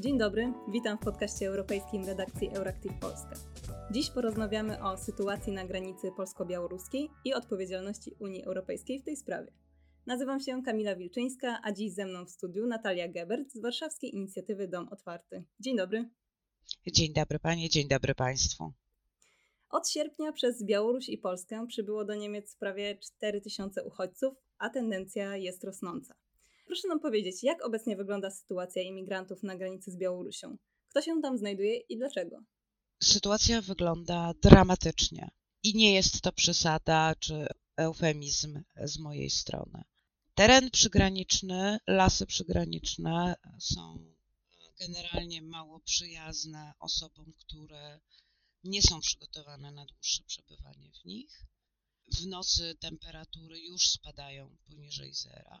Dzień 0.00 0.18
dobry, 0.18 0.52
witam 0.68 0.98
w 0.98 1.00
podcaście 1.00 1.46
europejskim 1.46 2.04
redakcji 2.04 2.48
Euractiv 2.54 2.92
Polska. 3.00 3.34
Dziś 3.90 4.10
porozmawiamy 4.10 4.82
o 4.82 4.96
sytuacji 4.96 5.52
na 5.52 5.66
granicy 5.66 6.10
polsko-białoruskiej 6.16 7.10
i 7.24 7.34
odpowiedzialności 7.34 8.14
Unii 8.18 8.44
Europejskiej 8.44 9.00
w 9.00 9.04
tej 9.04 9.16
sprawie. 9.16 9.52
Nazywam 10.06 10.40
się 10.40 10.62
Kamila 10.62 10.96
Wilczyńska, 10.96 11.60
a 11.64 11.72
dziś 11.72 11.92
ze 11.92 12.06
mną 12.06 12.24
w 12.24 12.30
studiu 12.30 12.66
Natalia 12.66 13.08
Gebert 13.08 13.52
z 13.52 13.60
warszawskiej 13.60 14.14
inicjatywy 14.14 14.68
Dom 14.68 14.88
Otwarty. 14.88 15.44
Dzień 15.60 15.76
dobry. 15.76 16.10
Dzień 16.86 17.12
dobry 17.12 17.38
Panie, 17.38 17.68
dzień 17.68 17.88
dobry 17.88 18.14
Państwu. 18.14 18.72
Od 19.70 19.88
sierpnia 19.88 20.32
przez 20.32 20.64
Białoruś 20.64 21.08
i 21.08 21.18
Polskę 21.18 21.66
przybyło 21.66 22.04
do 22.04 22.14
Niemiec 22.14 22.56
prawie 22.56 22.98
4000 22.98 23.84
uchodźców, 23.84 24.34
a 24.58 24.70
tendencja 24.70 25.36
jest 25.36 25.64
rosnąca. 25.64 26.14
Proszę 26.68 26.88
nam 26.88 27.00
powiedzieć, 27.00 27.42
jak 27.42 27.64
obecnie 27.64 27.96
wygląda 27.96 28.30
sytuacja 28.30 28.82
imigrantów 28.82 29.42
na 29.42 29.56
granicy 29.56 29.90
z 29.90 29.96
Białorusią? 29.96 30.56
Kto 30.88 31.02
się 31.02 31.22
tam 31.22 31.38
znajduje 31.38 31.76
i 31.76 31.96
dlaczego? 31.96 32.42
Sytuacja 33.02 33.62
wygląda 33.62 34.34
dramatycznie 34.42 35.30
i 35.62 35.74
nie 35.74 35.94
jest 35.94 36.20
to 36.20 36.32
przesada 36.32 37.14
czy 37.20 37.46
eufemizm 37.76 38.62
z 38.84 38.98
mojej 38.98 39.30
strony. 39.30 39.82
Teren 40.34 40.70
przygraniczny, 40.70 41.78
lasy 41.86 42.26
przygraniczne 42.26 43.34
są 43.60 44.14
generalnie 44.80 45.42
mało 45.42 45.80
przyjazne 45.80 46.72
osobom, 46.78 47.32
które 47.32 48.00
nie 48.64 48.82
są 48.82 49.00
przygotowane 49.00 49.72
na 49.72 49.86
dłuższe 49.86 50.22
przebywanie 50.24 50.90
w 50.90 51.04
nich. 51.04 51.44
W 52.18 52.26
nocy 52.26 52.76
temperatury 52.80 53.60
już 53.60 53.90
spadają 53.90 54.56
poniżej 54.66 55.14
zera 55.14 55.60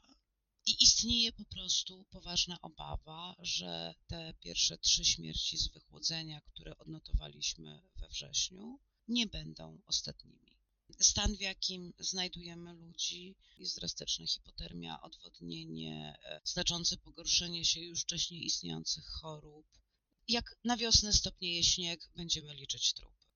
i 0.68 0.82
istnieje 0.84 1.32
po 1.32 1.44
prostu 1.44 2.04
poważna 2.10 2.60
obawa, 2.60 3.36
że 3.38 3.94
te 4.06 4.34
pierwsze 4.40 4.78
trzy 4.78 5.04
śmierci 5.04 5.58
z 5.58 5.68
wychłodzenia, 5.68 6.40
które 6.40 6.78
odnotowaliśmy 6.78 7.82
we 7.96 8.08
wrześniu, 8.08 8.78
nie 9.08 9.26
będą 9.26 9.82
ostatnimi. 9.86 10.58
Stan, 11.00 11.36
w 11.36 11.40
jakim 11.40 11.92
znajdujemy 11.98 12.72
ludzi, 12.72 13.36
jest 13.58 13.76
drastyczny. 13.76 14.26
Hipotermia, 14.26 15.00
odwodnienie, 15.00 16.18
e, 16.22 16.40
znaczące 16.44 16.96
pogorszenie 16.96 17.64
się 17.64 17.80
już 17.80 18.02
wcześniej 18.02 18.44
istniejących 18.44 19.04
chorób. 19.06 19.66
Jak 20.28 20.56
na 20.64 20.76
wiosnę 20.76 21.12
stopnieje 21.12 21.64
śnieg, 21.64 22.10
będziemy 22.16 22.54
liczyć 22.54 22.92
trupy. 22.92 23.26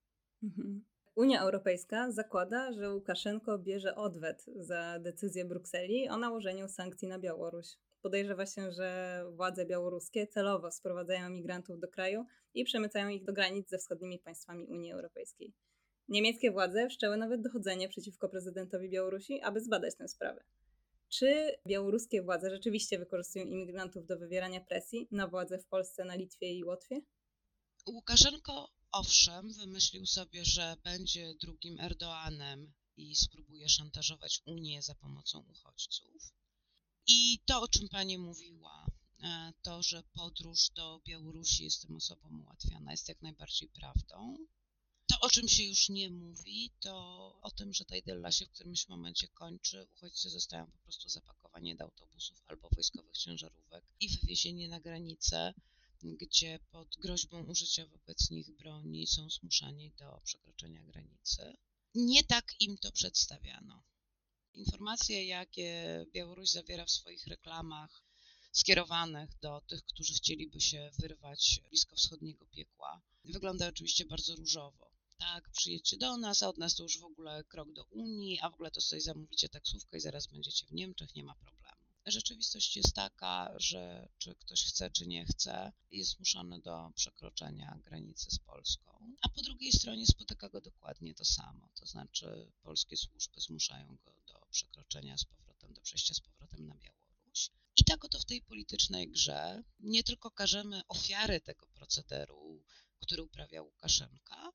Mhm. 0.42 0.84
Unia 1.14 1.40
Europejska 1.40 2.12
zakłada, 2.12 2.72
że 2.72 2.94
Łukaszenko 2.94 3.58
bierze 3.58 3.96
odwet 3.96 4.44
za 4.56 4.98
decyzję 4.98 5.44
Brukseli 5.44 6.08
o 6.08 6.16
nałożeniu 6.16 6.68
sankcji 6.68 7.08
na 7.08 7.18
Białoruś. 7.18 7.66
Podejrzewa 8.02 8.46
się, 8.46 8.72
że 8.72 9.18
władze 9.30 9.66
białoruskie 9.66 10.26
celowo 10.26 10.70
sprowadzają 10.70 11.30
migrantów 11.30 11.80
do 11.80 11.88
kraju 11.88 12.26
i 12.54 12.64
przemycają 12.64 13.08
ich 13.08 13.24
do 13.24 13.32
granic 13.32 13.68
ze 13.68 13.78
wschodnimi 13.78 14.18
państwami 14.18 14.66
Unii 14.66 14.92
Europejskiej. 14.92 15.52
Niemieckie 16.08 16.50
władze 16.50 16.88
wszczęły 16.88 17.16
nawet 17.16 17.42
dochodzenie 17.42 17.88
przeciwko 17.88 18.28
prezydentowi 18.28 18.88
Białorusi, 18.88 19.40
aby 19.40 19.60
zbadać 19.60 19.94
tę 19.94 20.08
sprawę. 20.08 20.44
Czy 21.08 21.56
białoruskie 21.66 22.22
władze 22.22 22.50
rzeczywiście 22.50 22.98
wykorzystują 22.98 23.44
imigrantów 23.44 24.06
do 24.06 24.18
wywierania 24.18 24.60
presji 24.60 25.08
na 25.10 25.28
władze 25.28 25.58
w 25.58 25.66
Polsce, 25.66 26.04
na 26.04 26.14
Litwie 26.14 26.52
i 26.52 26.64
Łotwie? 26.64 27.00
Łukaszenko 27.86 28.68
owszem 28.92 29.52
wymyślił 29.52 30.06
sobie, 30.06 30.44
że 30.44 30.76
będzie 30.84 31.34
drugim 31.34 31.80
Erdoanem 31.80 32.72
i 32.96 33.16
spróbuje 33.16 33.68
szantażować 33.68 34.42
Unię 34.46 34.82
za 34.82 34.94
pomocą 34.94 35.38
uchodźców. 35.38 36.32
I 37.06 37.38
to, 37.44 37.62
o 37.62 37.68
czym 37.68 37.88
pani 37.88 38.18
mówiła, 38.18 38.86
e, 39.22 39.52
to, 39.62 39.82
że 39.82 40.02
podróż 40.02 40.70
do 40.70 41.00
Białorusi 41.06 41.64
jest 41.64 41.82
tym 41.82 41.96
osobom 41.96 42.40
ułatwiana, 42.40 42.90
jest 42.90 43.08
jak 43.08 43.22
najbardziej 43.22 43.68
prawdą. 43.68 44.36
To, 45.06 45.20
o 45.20 45.30
czym 45.30 45.48
się 45.48 45.64
już 45.64 45.88
nie 45.88 46.10
mówi, 46.10 46.70
to 46.80 46.94
o 47.42 47.50
tym, 47.50 47.72
że 47.72 47.84
ta 47.84 47.96
idylla 47.96 48.32
się 48.32 48.46
w 48.46 48.50
którymś 48.50 48.88
momencie 48.88 49.28
kończy. 49.28 49.86
Uchodźcy 49.92 50.30
zostają 50.30 50.66
po 50.66 50.78
prostu 50.78 51.08
zapakowani 51.08 51.76
do 51.76 51.84
autobusów 51.84 52.42
albo 52.46 52.68
wojskowych 52.68 53.16
ciężarówek 53.16 53.84
i 54.00 54.08
wywiezieni 54.08 54.68
na 54.68 54.80
granicę 54.80 55.54
gdzie 56.02 56.58
pod 56.70 56.96
groźbą 56.96 57.44
użycia 57.44 57.86
wobec 57.86 58.30
nich 58.30 58.50
broni 58.50 59.06
są 59.06 59.30
zmuszani 59.30 59.90
do 59.90 60.20
przekroczenia 60.24 60.82
granicy. 60.82 61.56
Nie 61.94 62.24
tak 62.24 62.60
im 62.60 62.78
to 62.78 62.92
przedstawiano. 62.92 63.82
Informacje, 64.54 65.26
jakie 65.26 66.06
Białoruś 66.12 66.48
zawiera 66.48 66.84
w 66.84 66.90
swoich 66.90 67.26
reklamach 67.26 68.02
skierowanych 68.52 69.30
do 69.40 69.60
tych, 69.60 69.84
którzy 69.84 70.14
chcieliby 70.14 70.60
się 70.60 70.90
wyrwać 70.98 71.60
blisko 71.68 71.96
wschodniego 71.96 72.46
piekła, 72.46 73.02
wygląda 73.24 73.68
oczywiście 73.68 74.04
bardzo 74.04 74.36
różowo. 74.36 74.92
Tak, 75.18 75.50
przyjedźcie 75.50 75.96
do 75.96 76.16
nas, 76.16 76.42
a 76.42 76.48
od 76.48 76.58
nas 76.58 76.74
to 76.74 76.82
już 76.82 76.98
w 76.98 77.04
ogóle 77.04 77.44
krok 77.44 77.72
do 77.72 77.84
Unii, 77.84 78.40
a 78.40 78.50
w 78.50 78.54
ogóle 78.54 78.70
to 78.70 78.80
sobie 78.80 79.02
zamówicie 79.02 79.48
taksówkę 79.48 79.96
i 79.96 80.00
zaraz 80.00 80.26
będziecie 80.26 80.66
w 80.66 80.72
Niemczech, 80.72 81.14
nie 81.14 81.24
ma 81.24 81.34
problemu. 81.34 81.81
Rzeczywistość 82.06 82.76
jest 82.76 82.94
taka, 82.94 83.54
że 83.56 84.08
czy 84.18 84.34
ktoś 84.34 84.64
chce, 84.64 84.90
czy 84.90 85.06
nie 85.06 85.24
chce, 85.26 85.72
jest 85.90 86.10
zmuszony 86.10 86.60
do 86.60 86.92
przekroczenia 86.94 87.78
granicy 87.84 88.30
z 88.30 88.38
Polską, 88.38 89.14
a 89.22 89.28
po 89.28 89.42
drugiej 89.42 89.72
stronie 89.72 90.06
spotyka 90.06 90.48
go 90.48 90.60
dokładnie 90.60 91.14
to 91.14 91.24
samo, 91.24 91.68
to 91.74 91.86
znaczy 91.86 92.52
polskie 92.62 92.96
służby 92.96 93.40
zmuszają 93.40 93.96
go 94.04 94.12
do 94.26 94.46
przekroczenia 94.50 95.18
z 95.18 95.24
powrotem, 95.24 95.74
do 95.74 95.80
przejścia 95.80 96.14
z 96.14 96.20
powrotem 96.20 96.66
na 96.66 96.74
Białoruś. 96.74 97.50
I 97.76 97.84
tak 97.84 98.04
oto 98.04 98.18
w 98.18 98.24
tej 98.24 98.42
politycznej 98.42 99.08
grze 99.08 99.62
nie 99.80 100.04
tylko 100.04 100.30
karzemy 100.30 100.82
ofiary 100.88 101.40
tego 101.40 101.66
procederu, 101.66 102.64
który 103.00 103.22
uprawia 103.22 103.62
Łukaszenka, 103.62 104.52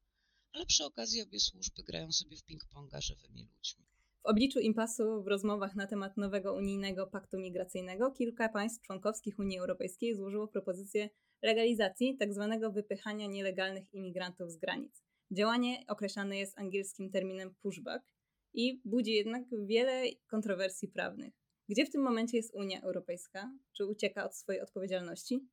ale 0.52 0.66
przy 0.66 0.86
okazji 0.86 1.22
obie 1.22 1.40
służby 1.40 1.84
grają 1.84 2.12
sobie 2.12 2.38
w 2.38 2.46
ping-ponga 2.46 3.02
żywymi 3.02 3.46
ludźmi. 3.46 3.86
W 4.24 4.30
obliczu 4.30 4.60
impasu 4.60 5.24
w 5.24 5.28
rozmowach 5.28 5.76
na 5.76 5.88
temat 5.88 6.18
nowego 6.18 6.54
unijnego 6.54 7.08
paktu 7.08 7.40
migracyjnego 7.40 8.12
kilka 8.12 8.50
państw 8.50 8.82
członkowskich 8.82 9.40
Unii 9.40 9.60
Europejskiej 9.60 10.16
złożyło 10.16 10.48
propozycję 10.48 11.10
legalizacji 11.42 12.18
tzw. 12.18 12.58
Tak 12.62 12.74
wypychania 12.74 13.28
nielegalnych 13.28 13.94
imigrantów 13.94 14.52
z 14.52 14.58
granic. 14.58 15.04
Działanie 15.32 15.84
określane 15.88 16.38
jest 16.38 16.60
angielskim 16.60 17.12
terminem 17.12 17.56
pushback 17.56 18.14
i 18.54 18.82
budzi 18.86 19.12
jednak 19.12 19.44
wiele 19.66 20.04
kontrowersji 20.28 20.88
prawnych. 20.88 21.34
Gdzie 21.70 21.86
w 21.86 21.92
tym 21.92 22.02
momencie 22.02 22.38
jest 22.38 22.54
Unia 22.54 22.82
Europejska? 22.82 23.52
Czy 23.74 23.86
ucieka 23.86 24.26
od 24.26 24.36
swojej 24.36 24.62
odpowiedzialności? 24.62 25.48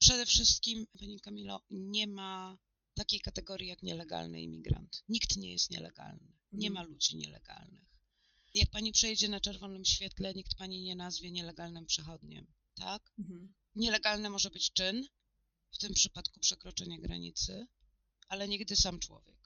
Przede 0.00 0.26
wszystkim, 0.26 0.86
Pani 1.00 1.20
Kamilo, 1.20 1.60
nie 1.70 2.06
ma 2.06 2.58
takiej 2.94 3.20
kategorii 3.20 3.68
jak 3.68 3.82
nielegalny 3.82 4.42
imigrant. 4.42 5.04
Nikt 5.08 5.36
nie 5.36 5.52
jest 5.52 5.70
nielegalny. 5.70 6.32
Nie 6.56 6.70
ma 6.70 6.80
mhm. 6.80 6.94
ludzi 6.94 7.16
nielegalnych. 7.16 7.86
Jak 8.54 8.70
pani 8.70 8.92
przejedzie 8.92 9.28
na 9.28 9.40
czerwonym 9.40 9.84
świetle, 9.84 10.34
nikt 10.34 10.54
pani 10.54 10.82
nie 10.82 10.96
nazwie 10.96 11.30
nielegalnym 11.30 11.86
przechodniem, 11.86 12.46
tak? 12.74 13.12
Mhm. 13.18 13.54
Nielegalny 13.74 14.30
może 14.30 14.50
być 14.50 14.72
czyn, 14.72 15.06
w 15.72 15.78
tym 15.78 15.94
przypadku 15.94 16.40
przekroczenie 16.40 17.00
granicy, 17.00 17.66
ale 18.28 18.48
nigdy 18.48 18.76
sam 18.76 18.98
człowiek. 18.98 19.36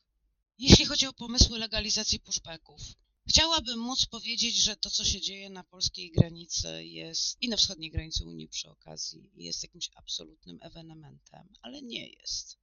Jeśli 0.59 0.84
chodzi 0.84 1.06
o 1.06 1.12
pomysły 1.12 1.59
legalizacji 1.59 2.20
pushbacków, 2.20 2.81
chciałabym 3.28 3.78
móc 3.78 4.06
powiedzieć, 4.06 4.56
że 4.56 4.76
to, 4.76 4.91
co 4.91 5.04
się 5.04 5.20
dzieje 5.20 5.50
na 5.50 5.65
polskiej 5.65 6.10
granicy 6.10 6.84
jest 6.84 7.43
i 7.43 7.49
na 7.49 7.56
wschodniej 7.56 7.91
granicy 7.91 8.25
Unii 8.25 8.49
przy 8.49 8.70
okazji, 8.70 9.31
jest 9.34 9.62
jakimś 9.62 9.91
absolutnym 9.94 10.59
ewenementem, 10.62 11.49
ale 11.62 11.82
nie 11.82 12.09
jest. 12.09 12.59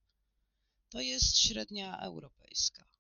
To 0.90 1.02
jest 1.02 1.38
średnia 1.38 2.00
europejska. 2.00 2.97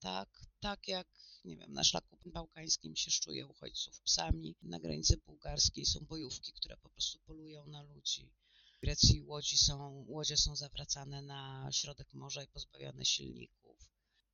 Tak, 0.00 0.28
tak 0.60 0.88
jak 0.88 1.08
nie 1.44 1.56
wiem, 1.56 1.72
na 1.72 1.84
szlaku 1.84 2.18
bałkańskim 2.26 2.96
się 2.96 3.10
szczuje 3.10 3.46
uchodźców 3.46 4.00
psami, 4.00 4.56
na 4.62 4.80
granicy 4.80 5.16
bułgarskiej 5.16 5.86
są 5.86 6.00
bojówki, 6.00 6.52
które 6.52 6.76
po 6.76 6.90
prostu 6.90 7.18
polują 7.18 7.66
na 7.66 7.82
ludzi. 7.82 8.30
W 8.76 8.80
Grecji 8.80 9.22
łodzi 9.22 9.58
są, 9.58 10.04
łodzie 10.08 10.36
są 10.36 10.56
zawracane 10.56 11.22
na 11.22 11.68
środek 11.72 12.14
morza 12.14 12.42
i 12.42 12.46
pozbawione 12.46 13.04
silników. 13.04 13.78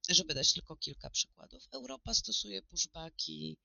Żeby 0.09 0.35
dać 0.35 0.53
tylko 0.53 0.77
kilka 0.77 1.11
przykładów, 1.11 1.69
Europa 1.71 2.15
stosuje 2.15 2.63
pushbacki 2.63 3.57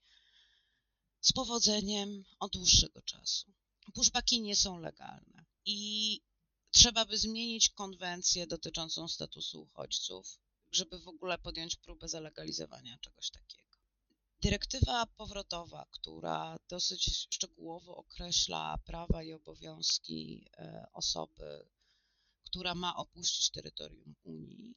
z 1.21 1.31
powodzeniem 1.31 2.23
od 2.39 2.51
dłuższego 2.51 3.01
czasu. 3.01 3.53
Pushbacki 3.93 4.41
nie 4.41 4.55
są 4.55 4.79
legalne 4.79 5.45
i 5.65 6.21
trzeba 6.71 7.05
by 7.05 7.17
zmienić 7.17 7.69
konwencję 7.69 8.47
dotyczącą 8.47 9.07
statusu 9.07 9.61
uchodźców, 9.61 10.39
żeby 10.71 10.99
w 10.99 11.07
ogóle 11.07 11.37
podjąć 11.37 11.75
próbę 11.75 12.07
zalegalizowania 12.07 12.97
czegoś 12.97 13.29
takiego. 13.29 13.71
Dyrektywa 14.41 15.05
powrotowa, 15.05 15.85
która 15.91 16.57
dosyć 16.69 17.27
szczegółowo 17.29 17.95
określa 17.95 18.77
prawa 18.85 19.23
i 19.23 19.33
obowiązki 19.33 20.49
e, 20.57 20.85
osoby, 20.93 21.65
która 22.43 22.75
ma 22.75 22.95
opuścić 22.95 23.49
terytorium 23.49 24.15
Unii, 24.23 24.75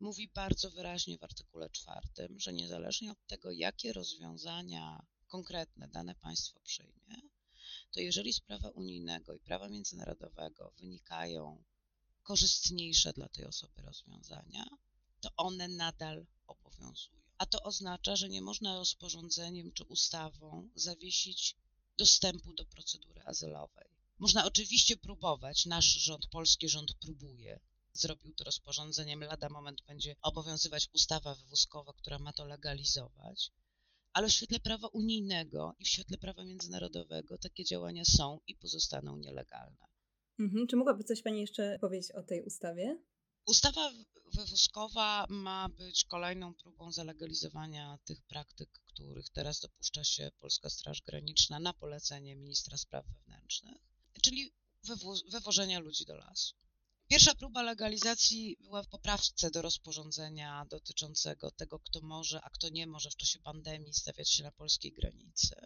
mówi 0.00 0.28
bardzo 0.28 0.70
wyraźnie 0.70 1.18
w 1.18 1.22
artykule 1.22 1.70
czwartym, 1.70 2.40
że 2.40 2.52
niezależnie 2.52 3.12
od 3.12 3.26
tego, 3.26 3.50
jakie 3.50 3.92
rozwiązania 3.92 5.06
konkretne 5.26 5.88
dane 5.88 6.14
państwo 6.14 6.60
przyjmie, 6.60 7.16
to 7.90 8.00
jeżeli 8.00 8.32
z 8.32 8.40
prawa 8.40 8.68
unijnego 8.68 9.34
i 9.34 9.40
prawa 9.40 9.68
międzynarodowego 9.68 10.72
wynikają 10.78 11.64
korzystniejsze 12.22 13.12
dla 13.12 13.28
tej 13.28 13.44
osoby 13.44 13.82
rozwiązania, 13.82 14.66
to 15.22 15.28
one 15.36 15.68
nadal 15.68 16.26
obowiązują. 16.46 17.22
A 17.38 17.46
to 17.46 17.62
oznacza, 17.62 18.16
że 18.16 18.28
nie 18.28 18.42
można 18.42 18.78
rozporządzeniem 18.78 19.72
czy 19.72 19.84
ustawą 19.84 20.68
zawiesić 20.74 21.56
dostępu 21.98 22.52
do 22.52 22.64
procedury 22.64 23.22
azylowej. 23.22 23.88
Można 24.18 24.46
oczywiście 24.46 24.96
próbować, 24.96 25.66
nasz 25.66 25.84
rząd, 25.84 26.26
polski 26.26 26.68
rząd 26.68 26.94
próbuje, 26.94 27.60
zrobił 27.92 28.34
to 28.34 28.44
rozporządzeniem, 28.44 29.24
lada 29.24 29.48
moment 29.48 29.82
będzie 29.86 30.16
obowiązywać 30.22 30.88
ustawa 30.92 31.34
wywózkowa, 31.34 31.92
która 31.92 32.18
ma 32.18 32.32
to 32.32 32.44
legalizować, 32.44 33.50
ale 34.12 34.28
w 34.28 34.32
świetle 34.32 34.60
prawa 34.60 34.88
unijnego 34.88 35.74
i 35.78 35.84
w 35.84 35.88
świetle 35.88 36.18
prawa 36.18 36.44
międzynarodowego 36.44 37.38
takie 37.38 37.64
działania 37.64 38.04
są 38.04 38.40
i 38.46 38.54
pozostaną 38.54 39.16
nielegalne. 39.16 39.86
Mhm. 40.38 40.66
Czy 40.66 40.76
mogłaby 40.76 41.04
coś 41.04 41.22
Pani 41.22 41.40
jeszcze 41.40 41.78
powiedzieć 41.80 42.12
o 42.12 42.22
tej 42.22 42.42
ustawie? 42.42 42.98
Ustawa 43.46 43.92
wywózkowa 44.34 45.26
ma 45.28 45.68
być 45.68 46.04
kolejną 46.04 46.54
próbą 46.54 46.92
zalegalizowania 46.92 47.98
tych 48.04 48.22
praktyk, 48.22 48.70
których 48.86 49.30
teraz 49.30 49.60
dopuszcza 49.60 50.04
się 50.04 50.30
Polska 50.40 50.70
Straż 50.70 51.02
Graniczna 51.02 51.58
na 51.58 51.72
polecenie 51.72 52.36
ministra 52.36 52.76
spraw 52.76 53.06
wewnętrznych, 53.06 53.82
czyli 54.22 54.52
wywożenia 55.28 55.78
ludzi 55.78 56.04
do 56.04 56.16
lasu. 56.16 56.54
Pierwsza 57.08 57.34
próba 57.34 57.62
legalizacji 57.62 58.56
była 58.60 58.82
w 58.82 58.88
poprawce 58.88 59.50
do 59.50 59.62
rozporządzenia 59.62 60.66
dotyczącego 60.70 61.50
tego, 61.50 61.78
kto 61.78 62.00
może, 62.00 62.40
a 62.42 62.50
kto 62.50 62.68
nie 62.68 62.86
może 62.86 63.10
w 63.10 63.16
czasie 63.16 63.38
pandemii 63.38 63.94
stawiać 63.94 64.30
się 64.30 64.42
na 64.42 64.52
polskiej 64.52 64.92
granicy. 64.92 65.56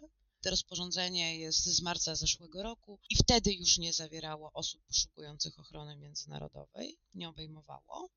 To 0.47 0.51
rozporządzenie 0.51 1.39
jest 1.39 1.65
z 1.65 1.81
marca 1.81 2.15
zeszłego 2.15 2.63
roku 2.63 2.99
i 3.09 3.15
wtedy 3.15 3.53
już 3.53 3.77
nie 3.77 3.93
zawierało 3.93 4.51
osób 4.53 4.81
poszukujących 4.85 5.59
ochrony 5.59 5.95
międzynarodowej, 5.95 6.97
nie 7.13 7.29
obejmowało. 7.29 8.09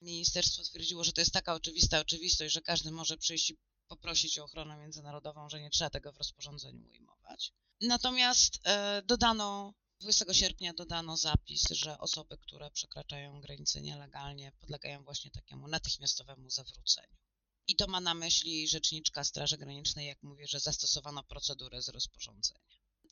Ministerstwo 0.00 0.62
twierdziło, 0.62 1.04
że 1.04 1.12
to 1.12 1.20
jest 1.20 1.32
taka 1.32 1.54
oczywista 1.54 2.00
oczywistość, 2.00 2.54
że 2.54 2.62
każdy 2.62 2.90
może 2.90 3.16
przyjść 3.16 3.50
i 3.50 3.58
poprosić 3.88 4.38
o 4.38 4.44
ochronę 4.44 4.76
międzynarodową, 4.76 5.48
że 5.48 5.60
nie 5.60 5.70
trzeba 5.70 5.90
tego 5.90 6.12
w 6.12 6.18
rozporządzeniu 6.18 6.88
ujmować. 6.88 7.52
Natomiast 7.80 8.58
e, 8.64 9.02
dodano 9.02 9.74
20 10.00 10.34
sierpnia 10.34 10.74
dodano 10.74 11.16
zapis, 11.16 11.62
że 11.70 11.98
osoby, 11.98 12.38
które 12.38 12.70
przekraczają 12.70 13.40
granice 13.40 13.80
nielegalnie, 13.80 14.52
podlegają 14.60 15.04
właśnie 15.04 15.30
takiemu 15.30 15.68
natychmiastowemu 15.68 16.50
zawróceniu. 16.50 17.16
I 17.70 17.76
to 17.76 17.86
ma 17.86 18.00
na 18.00 18.14
myśli 18.14 18.68
rzeczniczka 18.68 19.24
Straży 19.24 19.58
Granicznej, 19.58 20.06
jak 20.06 20.22
mówię, 20.22 20.46
że 20.46 20.60
zastosowano 20.60 21.22
procedurę 21.22 21.82
z 21.82 21.88
rozporządzenia. 21.88 22.60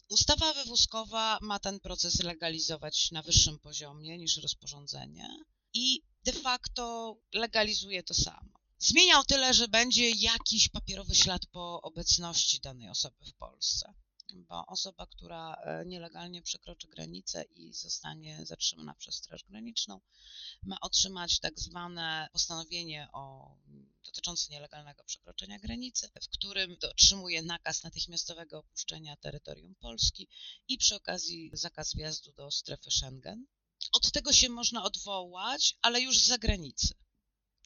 Ustawa 0.09 0.53
wywózkowa 0.53 1.39
ma 1.43 1.59
ten 1.59 1.81
proces 1.81 2.23
legalizować 2.23 3.11
na 3.11 3.23
wyższym 3.23 3.59
poziomie 3.59 4.19
niż 4.19 4.37
rozporządzenie 4.37 5.29
i 5.75 6.03
de 6.25 6.33
facto 6.33 7.17
legalizuje 7.33 8.03
to 8.03 8.15
samo. 8.15 8.51
Zmienia 8.79 9.21
o 9.21 9.25
tyle, 9.25 9.55
że 9.55 9.69
będzie 9.69 10.11
jakiś 10.11 10.69
papierowy 10.69 11.15
ślad 11.15 11.47
po 11.47 11.83
obecności 11.83 12.61
danej 12.61 12.89
osoby 12.89 13.25
w 13.27 13.35
Polsce 13.35 13.95
bo 14.35 14.67
osoba, 14.67 15.07
która 15.07 15.55
e, 15.55 15.87
nielegalnie 15.87 16.43
przekroczy 16.43 16.89
granicę 16.89 17.43
i 17.43 17.73
zostanie 17.73 18.47
zatrzymana 18.47 18.95
przez 18.95 19.15
Straż 19.15 19.45
Graniczną, 19.45 20.01
ma 20.63 20.81
otrzymać 20.81 21.41
tak 21.41 21.61
zwane 21.61 22.29
postanowienie 22.33 23.09
o, 23.13 23.55
dotyczące 24.05 24.53
nielegalnego 24.53 25.05
przekroczenia 25.05 25.59
granicy, 25.59 26.11
w 26.23 26.29
którym 26.29 26.77
otrzymuje 26.83 27.43
nakaz 27.43 27.83
natychmiastowego 27.83 28.59
opuszczenia 28.59 29.17
terytorium 29.17 29.75
Polski 29.75 30.29
i 30.69 30.79
przy 30.79 30.95
okazji 30.95 31.51
zakaz 31.53 31.95
wjazdu 31.95 32.33
do 32.33 32.51
strefy 32.51 32.91
Schengen. 32.91 33.47
Od 33.93 34.13
tego 34.13 34.33
się 34.33 34.49
można 34.49 34.85
odwołać, 34.85 35.77
ale 35.83 36.01
już 36.01 36.19
z 36.19 36.27
zagranicy. 36.27 36.95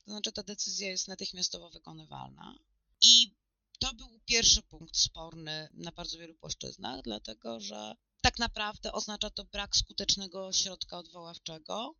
To 0.04 0.10
znaczy 0.10 0.32
ta 0.32 0.42
decyzja 0.42 0.88
jest 0.88 1.08
natychmiastowo 1.08 1.70
wykonywalna. 1.70 2.58
I 3.00 3.34
to 3.82 3.94
był 3.94 4.20
pierwszy 4.26 4.62
punkt 4.62 4.96
sporny 4.96 5.68
na 5.74 5.92
bardzo 5.92 6.18
wielu 6.18 6.34
płaszczyznach, 6.34 7.02
dlatego 7.02 7.60
że 7.60 7.94
tak 8.20 8.38
naprawdę 8.38 8.92
oznacza 8.92 9.30
to 9.30 9.44
brak 9.44 9.76
skutecznego 9.76 10.52
środka 10.52 10.98
odwoławczego, 10.98 11.94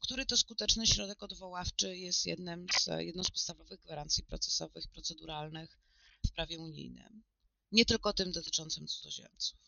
który 0.00 0.26
to 0.26 0.36
skuteczny 0.36 0.86
środek 0.86 1.22
odwoławczy 1.22 1.96
jest 1.96 2.26
jednym 2.26 2.66
z, 2.80 2.86
jedną 2.98 3.24
z 3.24 3.30
podstawowych 3.30 3.80
gwarancji 3.80 4.24
procesowych, 4.24 4.88
proceduralnych 4.88 5.78
w 6.26 6.32
prawie 6.32 6.58
unijnym. 6.58 7.24
Nie 7.72 7.84
tylko 7.84 8.12
tym 8.12 8.32
dotyczącym 8.32 8.86
cudzoziemców. 8.86 9.58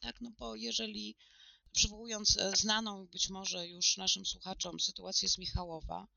Tak, 0.00 0.20
no 0.20 0.30
bo 0.38 0.54
jeżeli 0.54 1.16
przywołując 1.72 2.36
e, 2.36 2.56
znaną 2.56 3.06
być 3.06 3.28
może 3.28 3.68
już 3.68 3.96
naszym 3.96 4.26
słuchaczom 4.26 4.80
sytuację 4.80 5.28
z 5.28 5.38
Michałowa, 5.38 6.08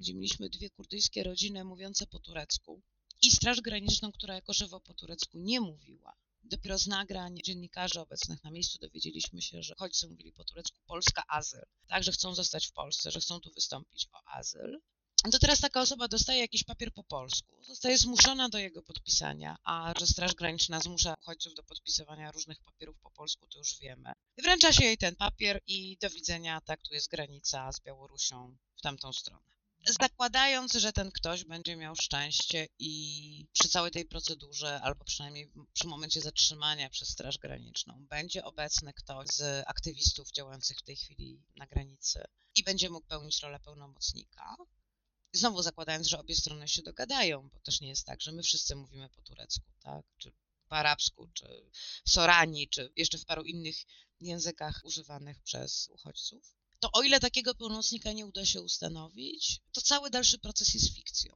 gdzie 0.00 0.14
mieliśmy 0.14 0.48
dwie 0.48 0.70
kurdyjskie 0.70 1.22
rodziny 1.22 1.64
mówiące 1.64 2.06
po 2.06 2.18
turecku, 2.18 2.82
i 3.22 3.30
Straż 3.30 3.60
Graniczną, 3.60 4.12
która 4.12 4.34
jako 4.34 4.52
żywo 4.52 4.80
po 4.80 4.94
turecku 4.94 5.38
nie 5.38 5.60
mówiła. 5.60 6.16
Dopiero 6.44 6.78
z 6.78 6.86
nagrań 6.86 7.38
dziennikarzy 7.44 8.00
obecnych 8.00 8.44
na 8.44 8.50
miejscu 8.50 8.78
dowiedzieliśmy 8.78 9.42
się, 9.42 9.62
że 9.62 9.74
uchodźcy 9.74 10.08
mówili 10.08 10.32
po 10.32 10.44
turecku 10.44 10.80
Polska 10.86 11.22
azyl, 11.28 11.62
tak, 11.86 12.04
że 12.04 12.12
chcą 12.12 12.34
zostać 12.34 12.66
w 12.66 12.72
Polsce, 12.72 13.10
że 13.10 13.20
chcą 13.20 13.40
tu 13.40 13.52
wystąpić 13.52 14.08
o 14.12 14.28
azyl. 14.28 14.80
To 15.32 15.38
teraz 15.38 15.60
taka 15.60 15.80
osoba 15.80 16.08
dostaje 16.08 16.40
jakiś 16.40 16.64
papier 16.64 16.92
po 16.94 17.04
polsku, 17.04 17.64
zostaje 17.64 17.98
zmuszona 17.98 18.48
do 18.48 18.58
jego 18.58 18.82
podpisania, 18.82 19.56
a 19.64 19.94
że 19.98 20.06
Straż 20.06 20.34
Graniczna 20.34 20.80
zmusza 20.80 21.14
uchodźców 21.22 21.54
do 21.54 21.62
podpisywania 21.62 22.32
różnych 22.32 22.60
papierów 22.60 22.98
po 23.02 23.10
polsku, 23.10 23.46
to 23.46 23.58
już 23.58 23.78
wiemy. 23.80 24.12
Wręcza 24.38 24.72
się 24.72 24.84
jej 24.84 24.98
ten 24.98 25.16
papier 25.16 25.60
i 25.66 25.96
do 26.00 26.10
widzenia, 26.10 26.60
tak, 26.60 26.82
tu 26.82 26.94
jest 26.94 27.08
granica 27.08 27.72
z 27.72 27.80
Białorusią 27.80 28.56
w 28.76 28.82
tamtą 28.82 29.12
stronę 29.12 29.57
zakładając, 29.86 30.72
że 30.72 30.92
ten 30.92 31.10
ktoś 31.12 31.44
będzie 31.44 31.76
miał 31.76 31.96
szczęście 31.96 32.68
i 32.78 33.46
przy 33.52 33.68
całej 33.68 33.90
tej 33.90 34.04
procedurze, 34.04 34.80
albo 34.80 35.04
przynajmniej 35.04 35.52
przy 35.72 35.86
momencie 35.86 36.20
zatrzymania 36.20 36.90
przez 36.90 37.08
Straż 37.08 37.38
Graniczną, 37.38 38.06
będzie 38.10 38.44
obecny 38.44 38.92
ktoś 38.92 39.28
z 39.28 39.64
aktywistów 39.66 40.32
działających 40.32 40.78
w 40.78 40.82
tej 40.82 40.96
chwili 40.96 41.42
na 41.56 41.66
granicy 41.66 42.24
i 42.54 42.62
będzie 42.62 42.90
mógł 42.90 43.06
pełnić 43.06 43.42
rolę 43.42 43.60
pełnomocnika. 43.60 44.56
Znowu 45.32 45.62
zakładając, 45.62 46.08
że 46.08 46.18
obie 46.18 46.34
strony 46.34 46.68
się 46.68 46.82
dogadają, 46.82 47.48
bo 47.48 47.60
też 47.60 47.80
nie 47.80 47.88
jest 47.88 48.06
tak, 48.06 48.20
że 48.20 48.32
my 48.32 48.42
wszyscy 48.42 48.76
mówimy 48.76 49.08
po 49.08 49.22
turecku, 49.22 49.70
tak? 49.82 50.06
Czy 50.18 50.32
po 50.68 50.76
arabsku, 50.76 51.28
czy 51.34 51.70
w 52.04 52.10
Sorani, 52.10 52.68
czy 52.68 52.92
jeszcze 52.96 53.18
w 53.18 53.24
paru 53.24 53.42
innych 53.42 53.76
językach 54.20 54.80
używanych 54.84 55.42
przez 55.42 55.88
uchodźców 55.88 56.57
to 56.80 56.92
o 56.92 57.02
ile 57.02 57.20
takiego 57.20 57.54
pełnomocnika 57.54 58.12
nie 58.12 58.26
uda 58.26 58.44
się 58.46 58.62
ustanowić, 58.62 59.60
to 59.72 59.80
cały 59.80 60.10
dalszy 60.10 60.38
proces 60.38 60.74
jest 60.74 60.94
fikcją. 60.94 61.34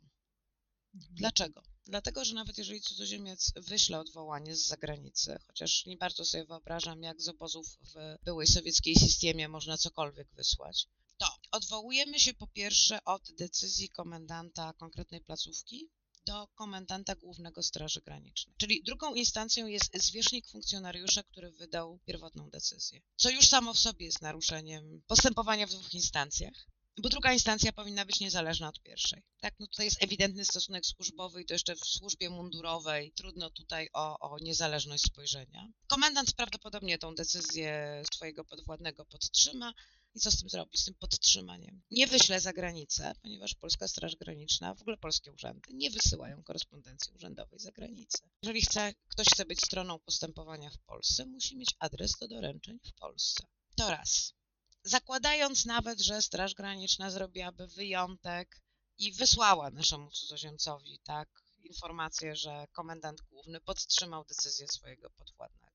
Mhm. 0.94 1.14
Dlaczego? 1.14 1.62
Dlatego, 1.84 2.24
że 2.24 2.34
nawet 2.34 2.58
jeżeli 2.58 2.80
cudzoziemiec 2.80 3.52
wyśle 3.56 4.00
odwołanie 4.00 4.56
z 4.56 4.66
zagranicy, 4.66 5.38
chociaż 5.46 5.86
nie 5.86 5.96
bardzo 5.96 6.24
sobie 6.24 6.44
wyobrażam, 6.44 7.02
jak 7.02 7.20
z 7.20 7.28
obozów 7.28 7.66
w 7.94 8.16
byłej 8.24 8.46
sowieckiej 8.46 8.96
systemie 8.96 9.48
można 9.48 9.78
cokolwiek 9.78 10.28
wysłać, 10.34 10.86
to 11.18 11.26
odwołujemy 11.50 12.20
się 12.20 12.34
po 12.34 12.46
pierwsze 12.46 13.04
od 13.04 13.32
decyzji 13.32 13.88
komendanta 13.88 14.72
konkretnej 14.72 15.20
placówki, 15.20 15.90
do 16.26 16.48
komendanta 16.54 17.14
głównego 17.14 17.62
Straży 17.62 18.00
Granicznej. 18.00 18.54
Czyli 18.58 18.82
drugą 18.82 19.14
instancją 19.14 19.66
jest 19.66 19.96
zwierzchnik 20.02 20.48
funkcjonariusza, 20.48 21.22
który 21.22 21.50
wydał 21.52 21.98
pierwotną 22.06 22.50
decyzję, 22.50 23.00
co 23.16 23.30
już 23.30 23.46
samo 23.46 23.74
w 23.74 23.78
sobie 23.78 24.06
jest 24.06 24.22
naruszeniem 24.22 25.02
postępowania 25.06 25.66
w 25.66 25.70
dwóch 25.70 25.94
instancjach. 25.94 26.71
Bo 26.98 27.08
druga 27.08 27.32
instancja 27.32 27.72
powinna 27.72 28.04
być 28.04 28.20
niezależna 28.20 28.68
od 28.68 28.82
pierwszej. 28.82 29.22
Tak, 29.40 29.54
no 29.58 29.66
tutaj 29.66 29.86
jest 29.86 30.02
ewidentny 30.02 30.44
stosunek 30.44 30.86
służbowy 30.86 31.42
i 31.42 31.44
to 31.44 31.54
jeszcze 31.54 31.76
w 31.76 31.84
służbie 31.84 32.30
mundurowej. 32.30 33.12
Trudno 33.12 33.50
tutaj 33.50 33.88
o, 33.92 34.18
o 34.18 34.38
niezależność 34.38 35.04
spojrzenia. 35.04 35.68
Komendant 35.86 36.32
prawdopodobnie 36.32 36.98
tą 36.98 37.14
decyzję 37.14 38.02
swojego 38.14 38.44
podwładnego 38.44 39.04
podtrzyma, 39.04 39.74
i 40.14 40.20
co 40.20 40.30
z 40.30 40.38
tym 40.38 40.48
zrobić, 40.48 40.80
z 40.80 40.84
tym 40.84 40.94
podtrzymaniem? 40.94 41.82
Nie 41.90 42.06
wyślę 42.06 42.40
za 42.40 42.52
granicę, 42.52 43.12
ponieważ 43.22 43.54
Polska 43.54 43.88
Straż 43.88 44.16
Graniczna, 44.16 44.74
w 44.74 44.80
ogóle 44.80 44.96
polskie 44.96 45.32
urzędy 45.32 45.74
nie 45.74 45.90
wysyłają 45.90 46.42
korespondencji 46.42 47.12
urzędowej 47.12 47.58
za 47.58 47.72
granicę. 47.72 48.18
Jeżeli 48.42 48.62
chce, 48.62 48.94
ktoś 49.08 49.26
chce 49.26 49.44
być 49.44 49.58
stroną 49.58 49.98
postępowania 49.98 50.70
w 50.70 50.78
Polsce, 50.78 51.26
musi 51.26 51.56
mieć 51.56 51.74
adres 51.78 52.12
do 52.20 52.28
doręczeń 52.28 52.78
w 52.84 52.92
Polsce. 52.92 53.46
To 53.76 53.90
raz. 53.90 54.34
Zakładając 54.82 55.64
nawet, 55.64 56.00
że 56.00 56.22
Straż 56.22 56.54
Graniczna 56.54 57.10
zrobiłaby 57.10 57.66
wyjątek 57.66 58.60
i 58.98 59.12
wysłała 59.12 59.70
naszemu 59.70 60.10
cudzoziemcowi 60.10 60.98
tak, 61.04 61.28
informację, 61.58 62.36
że 62.36 62.66
komendant 62.72 63.20
główny 63.22 63.60
podtrzymał 63.60 64.24
decyzję 64.24 64.68
swojego 64.68 65.10
podwładnego 65.10 65.72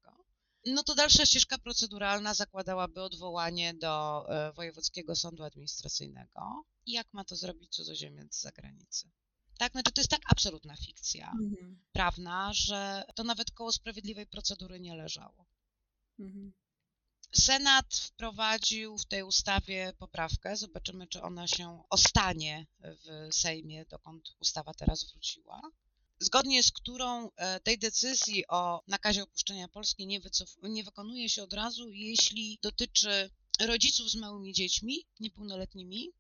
no 0.68 0.84
to 0.84 0.96
dalsza 0.96 1.26
ścieżka 1.26 1.58
proceduralna 1.58 2.34
zakładałaby 2.34 3.02
odwołanie 3.02 3.74
do 3.74 4.26
e, 4.30 4.54
Wojewódzkiego 4.54 5.16
Sądu 5.16 5.44
Administracyjnego. 5.44 6.64
I 6.86 6.92
jak 6.92 7.14
ma 7.14 7.24
to 7.24 7.36
zrobić 7.36 7.76
cudzoziemiec 7.76 8.36
z 8.36 8.42
zagranicy? 8.42 9.10
Tak, 9.58 9.72
znaczy 9.72 9.92
to 9.92 10.02
jest 10.02 10.12
tak 10.12 10.22
absolutna 10.26 10.76
fikcja 10.76 11.32
mhm. 11.32 11.84
prawna, 11.92 12.54
że 12.54 13.04
to 13.16 13.24
nawet 13.24 13.52
koło 13.52 13.72
sprawiedliwej 13.72 14.28
procedury 14.28 14.80
nie 14.80 14.96
leżało. 14.96 15.46
Mhm. 16.20 16.54
Senat 17.32 17.96
wprowadził 17.96 18.98
w 18.98 19.06
tej 19.06 19.24
ustawie 19.24 19.94
poprawkę. 20.00 20.58
Zobaczymy, 20.58 21.08
czy 21.08 21.22
ona 21.22 21.48
się 21.48 21.84
ostanie 21.90 22.68
w 22.80 23.30
Sejmie, 23.36 23.86
dokąd 23.86 24.36
ustawa 24.40 24.74
teraz 24.74 25.12
wróciła. 25.12 25.62
Zgodnie 26.20 26.64
z 26.64 26.72
którą 26.72 27.30
e, 27.36 27.60
tej 27.60 27.78
decyzji 27.78 28.48
o 28.48 28.84
nakazie 28.88 29.24
opuszczenia 29.24 29.68
Polski 29.68 30.08
nie, 30.08 30.20
nie 30.64 30.84
wykonuje 30.84 31.30
się 31.30 31.44
od 31.44 31.54
razu, 31.54 31.90
jeśli 31.90 32.60
dotyczy 32.62 33.30
rodziców 33.60 34.12
z 34.12 34.16
małymi 34.16 34.54
dziećmi, 34.54 35.06
niepełnoletnimi, 35.20 36.12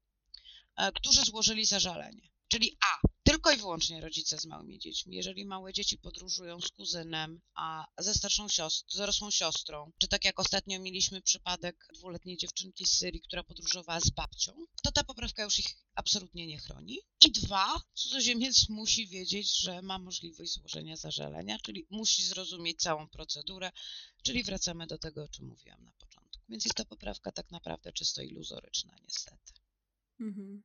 e, 0.75 0.91
którzy 0.91 1.21
złożyli 1.21 1.65
zażalenie. 1.65 2.29
Czyli 2.47 2.77
A. 2.85 3.07
Tylko 3.37 3.51
i 3.51 3.57
wyłącznie 3.57 4.01
rodzice 4.01 4.39
z 4.39 4.45
małymi 4.45 4.79
dziećmi. 4.79 5.15
Jeżeli 5.15 5.45
małe 5.45 5.73
dzieci 5.73 5.97
podróżują 5.97 6.61
z 6.61 6.71
kuzynem, 6.71 7.41
a 7.55 7.87
ze 7.97 8.13
starszą 8.13 8.47
siostrą, 8.49 8.97
dorosłą 8.97 9.31
siostrą, 9.31 9.91
czy 9.97 10.07
tak 10.07 10.25
jak 10.25 10.39
ostatnio 10.39 10.79
mieliśmy 10.79 11.21
przypadek 11.21 11.87
dwuletniej 11.93 12.37
dziewczynki 12.37 12.85
z 12.85 12.97
Syrii, 12.97 13.21
która 13.21 13.43
podróżowała 13.43 13.99
z 13.99 14.09
babcią, 14.09 14.65
to 14.83 14.91
ta 14.91 15.03
poprawka 15.03 15.43
już 15.43 15.59
ich 15.59 15.75
absolutnie 15.95 16.47
nie 16.47 16.57
chroni. 16.57 16.99
I 17.21 17.31
dwa, 17.31 17.81
cudzoziemiec 17.93 18.69
musi 18.69 19.07
wiedzieć, 19.07 19.59
że 19.59 19.81
ma 19.81 19.99
możliwość 19.99 20.53
złożenia 20.53 20.95
zażalenia, 20.95 21.59
czyli 21.59 21.87
musi 21.89 22.23
zrozumieć 22.23 22.81
całą 22.81 23.07
procedurę, 23.07 23.71
czyli 24.23 24.43
wracamy 24.43 24.87
do 24.87 24.97
tego, 24.97 25.23
o 25.23 25.27
czym 25.27 25.45
mówiłam 25.45 25.83
na 25.83 25.91
początku. 25.91 26.43
Więc 26.49 26.65
jest 26.65 26.75
to 26.75 26.85
poprawka 26.85 27.31
tak 27.31 27.51
naprawdę 27.51 27.93
czysto 27.93 28.21
iluzoryczna, 28.21 28.95
niestety. 29.03 29.53
Mhm. 30.19 30.63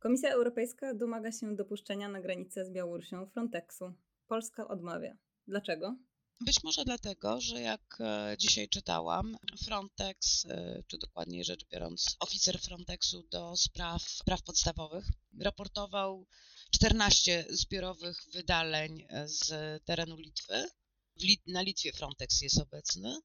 Komisja 0.00 0.32
Europejska 0.32 0.94
domaga 0.94 1.32
się 1.32 1.56
dopuszczenia 1.56 2.08
na 2.08 2.20
granicę 2.20 2.64
z 2.64 2.70
Białorusią 2.70 3.26
Frontexu. 3.26 3.92
Polska 4.26 4.68
odmawia. 4.68 5.16
Dlaczego? 5.46 5.96
Być 6.40 6.62
może 6.64 6.84
dlatego, 6.84 7.40
że 7.40 7.60
jak 7.60 7.98
e, 8.00 8.36
dzisiaj 8.38 8.68
czytałam, 8.68 9.36
Frontex, 9.64 10.46
e, 10.46 10.82
czy 10.86 10.98
dokładniej 10.98 11.44
rzecz 11.44 11.66
biorąc, 11.72 12.16
oficer 12.20 12.60
Frontexu 12.60 13.22
do 13.30 13.56
spraw 13.56 14.02
praw 14.24 14.42
podstawowych, 14.42 15.04
raportował 15.40 16.26
14 16.70 17.44
zbiorowych 17.48 18.24
wydaleń 18.32 19.06
z 19.24 19.48
terenu 19.84 20.16
Litwy. 20.16 20.68
Na 21.46 21.62
Litwie 21.62 21.92
Frontex 21.92 22.40
jest 22.42 22.60
obecny, 22.60 23.20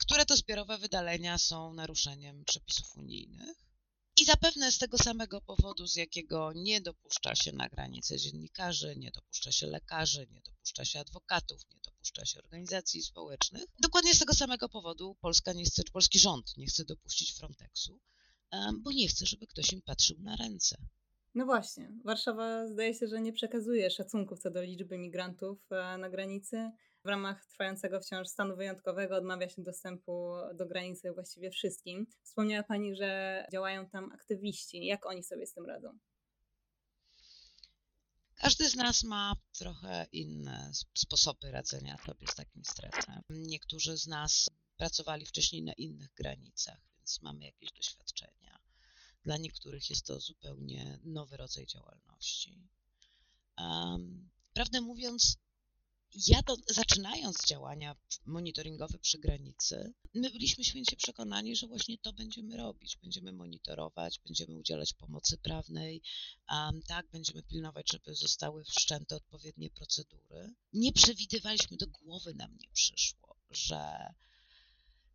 które 0.00 0.26
to 0.26 0.36
zbiorowe 0.36 0.78
wydalenia 0.78 1.38
są 1.38 1.74
naruszeniem 1.74 2.44
przepisów 2.44 2.96
unijnych. 2.96 3.67
I 4.20 4.24
zapewne 4.24 4.72
z 4.72 4.78
tego 4.78 4.98
samego 4.98 5.40
powodu, 5.40 5.86
z 5.86 5.96
jakiego 5.96 6.52
nie 6.54 6.80
dopuszcza 6.80 7.34
się 7.34 7.52
na 7.52 7.68
granicę 7.68 8.18
dziennikarzy, 8.18 8.96
nie 8.96 9.10
dopuszcza 9.10 9.52
się 9.52 9.66
lekarzy, 9.66 10.26
nie 10.30 10.40
dopuszcza 10.40 10.84
się 10.84 11.00
adwokatów, 11.00 11.60
nie 11.70 11.80
dopuszcza 11.80 12.24
się 12.24 12.38
organizacji 12.38 13.02
społecznych. 13.02 13.64
Dokładnie 13.78 14.14
z 14.14 14.18
tego 14.18 14.34
samego 14.34 14.68
powodu 14.68 15.16
Polska 15.20 15.52
nie 15.52 15.64
chce, 15.64 15.82
polski 15.92 16.18
rząd 16.18 16.56
nie 16.56 16.66
chce 16.66 16.84
dopuścić 16.84 17.34
Frontexu, 17.34 18.00
bo 18.78 18.92
nie 18.92 19.08
chce, 19.08 19.26
żeby 19.26 19.46
ktoś 19.46 19.72
im 19.72 19.82
patrzył 19.82 20.16
na 20.20 20.36
ręce. 20.36 20.76
No 21.34 21.44
właśnie, 21.44 21.92
Warszawa 22.04 22.68
zdaje 22.68 22.94
się, 22.94 23.06
że 23.06 23.20
nie 23.20 23.32
przekazuje 23.32 23.90
szacunków 23.90 24.38
co 24.38 24.50
do 24.50 24.62
liczby 24.62 24.98
migrantów 24.98 25.72
e, 25.72 25.98
na 25.98 26.10
granicy 26.10 26.70
w 27.08 27.10
ramach 27.10 27.46
trwającego 27.46 28.00
wciąż 28.00 28.28
stanu 28.28 28.56
wyjątkowego 28.56 29.16
odmawia 29.16 29.48
się 29.48 29.62
dostępu 29.62 30.32
do 30.54 30.66
granicy 30.66 31.12
właściwie 31.12 31.50
wszystkim. 31.50 32.06
Wspomniała 32.22 32.62
Pani, 32.62 32.96
że 32.96 33.44
działają 33.52 33.88
tam 33.88 34.12
aktywiści. 34.12 34.86
Jak 34.86 35.06
oni 35.06 35.24
sobie 35.24 35.46
z 35.46 35.52
tym 35.54 35.66
radzą? 35.66 35.98
Każdy 38.34 38.68
z 38.68 38.74
nas 38.74 39.04
ma 39.04 39.36
trochę 39.58 40.06
inne 40.12 40.70
sposoby 40.94 41.50
radzenia 41.50 41.96
sobie 42.06 42.26
z 42.26 42.34
takim 42.34 42.64
stresem. 42.64 43.22
Niektórzy 43.30 43.96
z 43.96 44.06
nas 44.06 44.50
pracowali 44.76 45.26
wcześniej 45.26 45.62
na 45.62 45.72
innych 45.72 46.14
granicach, 46.14 46.80
więc 46.98 47.22
mamy 47.22 47.44
jakieś 47.44 47.70
doświadczenia. 47.70 48.58
Dla 49.24 49.36
niektórych 49.36 49.90
jest 49.90 50.06
to 50.06 50.20
zupełnie 50.20 50.98
nowy 51.04 51.36
rodzaj 51.36 51.66
działalności. 51.66 52.68
Um, 53.58 54.30
prawdę 54.52 54.80
mówiąc, 54.80 55.38
ja 56.14 56.42
to, 56.42 56.56
zaczynając 56.68 57.46
działania 57.46 57.96
monitoringowe 58.26 58.98
przy 58.98 59.18
granicy, 59.18 59.92
my 60.14 60.30
byliśmy 60.30 60.64
święcie 60.64 60.96
przekonani, 60.96 61.56
że 61.56 61.66
właśnie 61.66 61.98
to 61.98 62.12
będziemy 62.12 62.56
robić. 62.56 62.96
Będziemy 63.02 63.32
monitorować, 63.32 64.20
będziemy 64.24 64.54
udzielać 64.54 64.92
pomocy 64.92 65.38
prawnej, 65.38 66.02
um, 66.50 66.82
tak, 66.82 67.06
będziemy 67.10 67.42
pilnować, 67.42 67.92
żeby 67.92 68.14
zostały 68.14 68.64
wszczęte 68.64 69.16
odpowiednie 69.16 69.70
procedury. 69.70 70.54
Nie 70.72 70.92
przewidywaliśmy, 70.92 71.76
do 71.76 71.86
głowy 71.86 72.34
nam 72.34 72.56
nie 72.56 72.68
przyszło, 72.72 73.36
że 73.50 74.14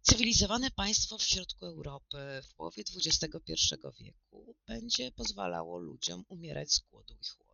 cywilizowane 0.01 0.71
państwo 0.71 1.17
w 1.17 1.23
środku 1.23 1.65
Europy 1.65 2.17
w 2.43 2.53
połowie 2.53 2.83
XXI 2.95 3.75
wieku 3.99 4.55
będzie 4.67 5.11
pozwalało 5.11 5.77
ludziom 5.77 6.25
umierać 6.29 6.73
z 6.73 6.79
głodu 6.79 7.13
i 7.21 7.27
chłodu. 7.27 7.52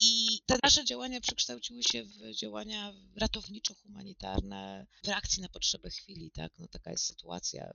I 0.00 0.40
te 0.46 0.58
nasze 0.62 0.84
działania 0.84 1.20
przekształciły 1.20 1.82
się 1.82 2.04
w 2.04 2.34
działania 2.34 2.94
ratowniczo-humanitarne 3.16 4.86
w 5.04 5.08
reakcji 5.08 5.42
na 5.42 5.48
potrzeby 5.48 5.90
chwili, 5.90 6.30
tak? 6.30 6.52
No 6.58 6.68
taka 6.68 6.90
jest 6.90 7.04
sytuacja. 7.04 7.72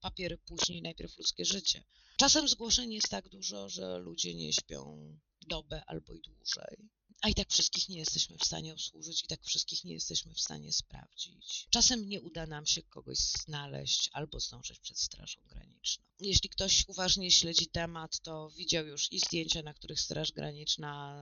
Papier 0.00 0.40
później, 0.40 0.82
najpierw 0.82 1.18
ludzkie 1.18 1.44
życie. 1.44 1.84
Czasem 2.16 2.48
zgłoszeń 2.48 2.92
jest 2.92 3.08
tak 3.08 3.28
dużo, 3.28 3.68
że 3.68 3.98
ludzie 3.98 4.34
nie 4.34 4.52
śpią 4.52 5.12
dobę 5.46 5.82
albo 5.86 6.14
i 6.14 6.20
dłużej 6.20 6.90
a 7.22 7.28
i 7.28 7.34
tak 7.34 7.50
wszystkich 7.50 7.88
nie 7.88 7.98
jesteśmy 7.98 8.38
w 8.38 8.44
stanie 8.44 8.72
obsłużyć, 8.72 9.24
i 9.24 9.26
tak 9.26 9.44
wszystkich 9.44 9.84
nie 9.84 9.94
jesteśmy 9.94 10.34
w 10.34 10.40
stanie 10.40 10.72
sprawdzić. 10.72 11.66
Czasem 11.70 12.08
nie 12.08 12.20
uda 12.20 12.46
nam 12.46 12.66
się 12.66 12.82
kogoś 12.82 13.18
znaleźć 13.18 14.10
albo 14.12 14.40
zdążyć 14.40 14.78
przed 14.78 14.98
Strażą 14.98 15.40
Graniczną. 15.48 16.04
Jeśli 16.20 16.48
ktoś 16.48 16.84
uważnie 16.88 17.30
śledzi 17.30 17.66
temat, 17.66 18.20
to 18.20 18.50
widział 18.50 18.86
już 18.86 19.12
i 19.12 19.18
zdjęcia, 19.18 19.62
na 19.62 19.74
których 19.74 20.00
Straż 20.00 20.32
Graniczna 20.32 21.16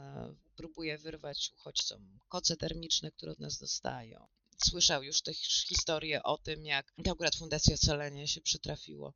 próbuje 0.56 0.98
wyrwać 0.98 1.52
uchodźcom 1.54 2.18
koce 2.28 2.56
termiczne, 2.56 3.10
które 3.10 3.32
od 3.32 3.40
nas 3.40 3.58
dostają 3.58 4.26
słyszał 4.64 5.02
już 5.02 5.22
te 5.22 5.34
historie 5.68 6.22
o 6.22 6.38
tym, 6.38 6.66
jak 6.66 6.92
akurat 7.10 7.34
Fundacja 7.34 7.74
Ocalenie 7.74 8.28
się 8.28 8.40
przytrafiło. 8.40 9.14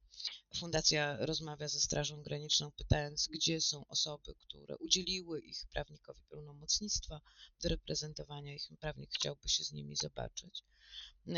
Fundacja 0.57 1.17
rozmawia 1.17 1.69
ze 1.69 1.81
Strażą 1.81 2.23
Graniczną, 2.23 2.71
pytając, 2.71 3.29
gdzie 3.29 3.61
są 3.61 3.87
osoby, 3.87 4.35
które 4.35 4.77
udzieliły 4.77 5.41
ich 5.41 5.67
prawnikowi 5.73 6.21
pełnomocnictwa 6.31 7.21
do 7.63 7.69
reprezentowania 7.69 8.55
ich. 8.55 8.69
Prawnik 8.81 9.11
chciałby 9.15 9.49
się 9.49 9.65
z 9.65 9.73
nimi 9.73 9.97
zobaczyć. 9.97 10.65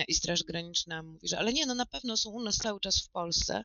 I 0.08 0.14
Straż 0.14 0.42
Graniczna 0.42 1.02
mówi, 1.02 1.28
że 1.28 1.38
ale 1.38 1.52
nie, 1.52 1.66
no 1.66 1.74
na 1.74 1.86
pewno 1.86 2.16
są 2.16 2.30
u 2.30 2.42
nas 2.42 2.56
cały 2.56 2.80
czas 2.80 3.02
w 3.02 3.08
Polsce, 3.08 3.64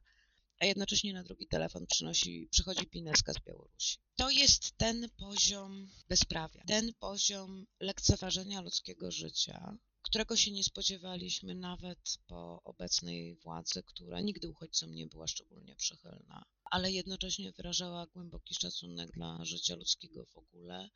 a 0.59 0.65
jednocześnie 0.65 1.13
na 1.13 1.23
drugi 1.23 1.47
telefon 1.47 1.85
przynosi, 1.85 2.47
przychodzi 2.51 2.87
pineska 2.87 3.33
z 3.33 3.39
Białorusi. 3.39 3.97
To 4.15 4.29
jest 4.29 4.77
ten 4.77 5.09
poziom 5.17 5.91
bezprawia, 6.09 6.63
ten 6.67 6.93
poziom 6.93 7.65
lekceważenia 7.79 8.61
ludzkiego 8.61 9.11
życia, 9.11 9.77
którego 10.15 10.35
się 10.35 10.51
nie 10.51 10.63
spodziewaliśmy 10.63 11.55
nawet 11.55 12.17
po 12.27 12.61
obecnej 12.63 13.35
władzy, 13.35 13.83
która 13.83 14.21
nigdy 14.21 14.49
uchodźcom 14.49 14.95
nie 14.95 15.07
była 15.07 15.27
szczególnie 15.27 15.75
przychylna, 15.75 16.45
ale 16.63 16.91
jednocześnie 16.91 17.51
wyrażała 17.51 18.07
głęboki 18.07 18.55
szacunek 18.55 19.11
dla 19.11 19.45
życia 19.45 19.75
ludzkiego 19.75 20.25
w 20.25 20.37
ogóle, 20.37 20.89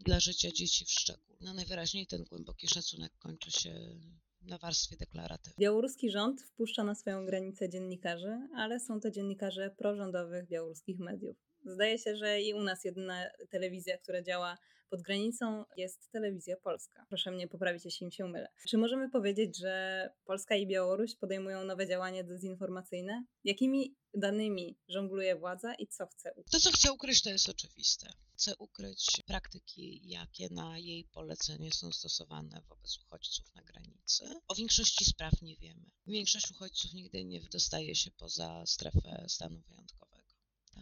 dla 0.00 0.20
życia 0.20 0.50
dzieci 0.52 0.84
w 0.84 0.90
szczególe. 0.90 1.38
No 1.40 1.54
najwyraźniej 1.54 2.06
ten 2.06 2.24
głęboki 2.24 2.68
szacunek 2.68 3.12
kończy 3.18 3.50
się 3.50 4.00
na 4.42 4.58
warstwie 4.58 4.96
deklaratywnej. 4.96 5.56
Białoruski 5.58 6.10
rząd 6.10 6.42
wpuszcza 6.42 6.84
na 6.84 6.94
swoją 6.94 7.26
granicę 7.26 7.68
dziennikarzy, 7.68 8.48
ale 8.56 8.80
są 8.80 9.00
to 9.00 9.10
dziennikarze 9.10 9.70
prorządowych 9.70 10.48
białoruskich 10.48 10.98
mediów. 10.98 11.36
Zdaje 11.64 11.98
się, 11.98 12.16
że 12.16 12.40
i 12.40 12.54
u 12.54 12.62
nas 12.62 12.84
jedyna 12.84 13.30
telewizja, 13.50 13.98
która 13.98 14.22
działa 14.22 14.58
pod 14.92 15.02
granicą 15.02 15.64
jest 15.76 16.10
telewizja 16.10 16.56
polska. 16.56 17.06
Proszę 17.08 17.30
mnie 17.30 17.48
poprawić, 17.48 17.84
jeśli 17.84 18.12
się 18.12 18.28
mylę. 18.28 18.48
Czy 18.68 18.78
możemy 18.78 19.10
powiedzieć, 19.10 19.58
że 19.58 20.08
Polska 20.24 20.56
i 20.56 20.66
Białoruś 20.66 21.16
podejmują 21.16 21.64
nowe 21.64 21.86
działania 21.86 22.24
dezinformacyjne? 22.24 23.24
Jakimi 23.44 23.96
danymi 24.14 24.78
żongluje 24.88 25.36
władza 25.36 25.74
i 25.74 25.86
co 25.86 26.06
chce 26.06 26.30
ukryć? 26.32 26.52
To, 26.52 26.60
co 26.60 26.72
chce 26.72 26.92
ukryć, 26.92 27.22
to 27.22 27.30
jest 27.30 27.48
oczywiste. 27.48 28.12
Chce 28.34 28.56
ukryć 28.56 29.22
praktyki, 29.26 30.08
jakie 30.08 30.48
na 30.50 30.78
jej 30.78 31.04
polecenie 31.04 31.70
są 31.72 31.92
stosowane 31.92 32.62
wobec 32.68 32.98
uchodźców 32.98 33.54
na 33.54 33.62
granicy. 33.62 34.24
O 34.48 34.54
większości 34.54 35.04
spraw 35.04 35.42
nie 35.42 35.56
wiemy. 35.56 35.90
Większość 36.06 36.50
uchodźców 36.50 36.92
nigdy 36.92 37.24
nie 37.24 37.40
wydostaje 37.40 37.94
się 37.94 38.10
poza 38.10 38.66
strefę 38.66 39.24
stanu 39.28 39.60
wyjątkowego. 39.68 40.11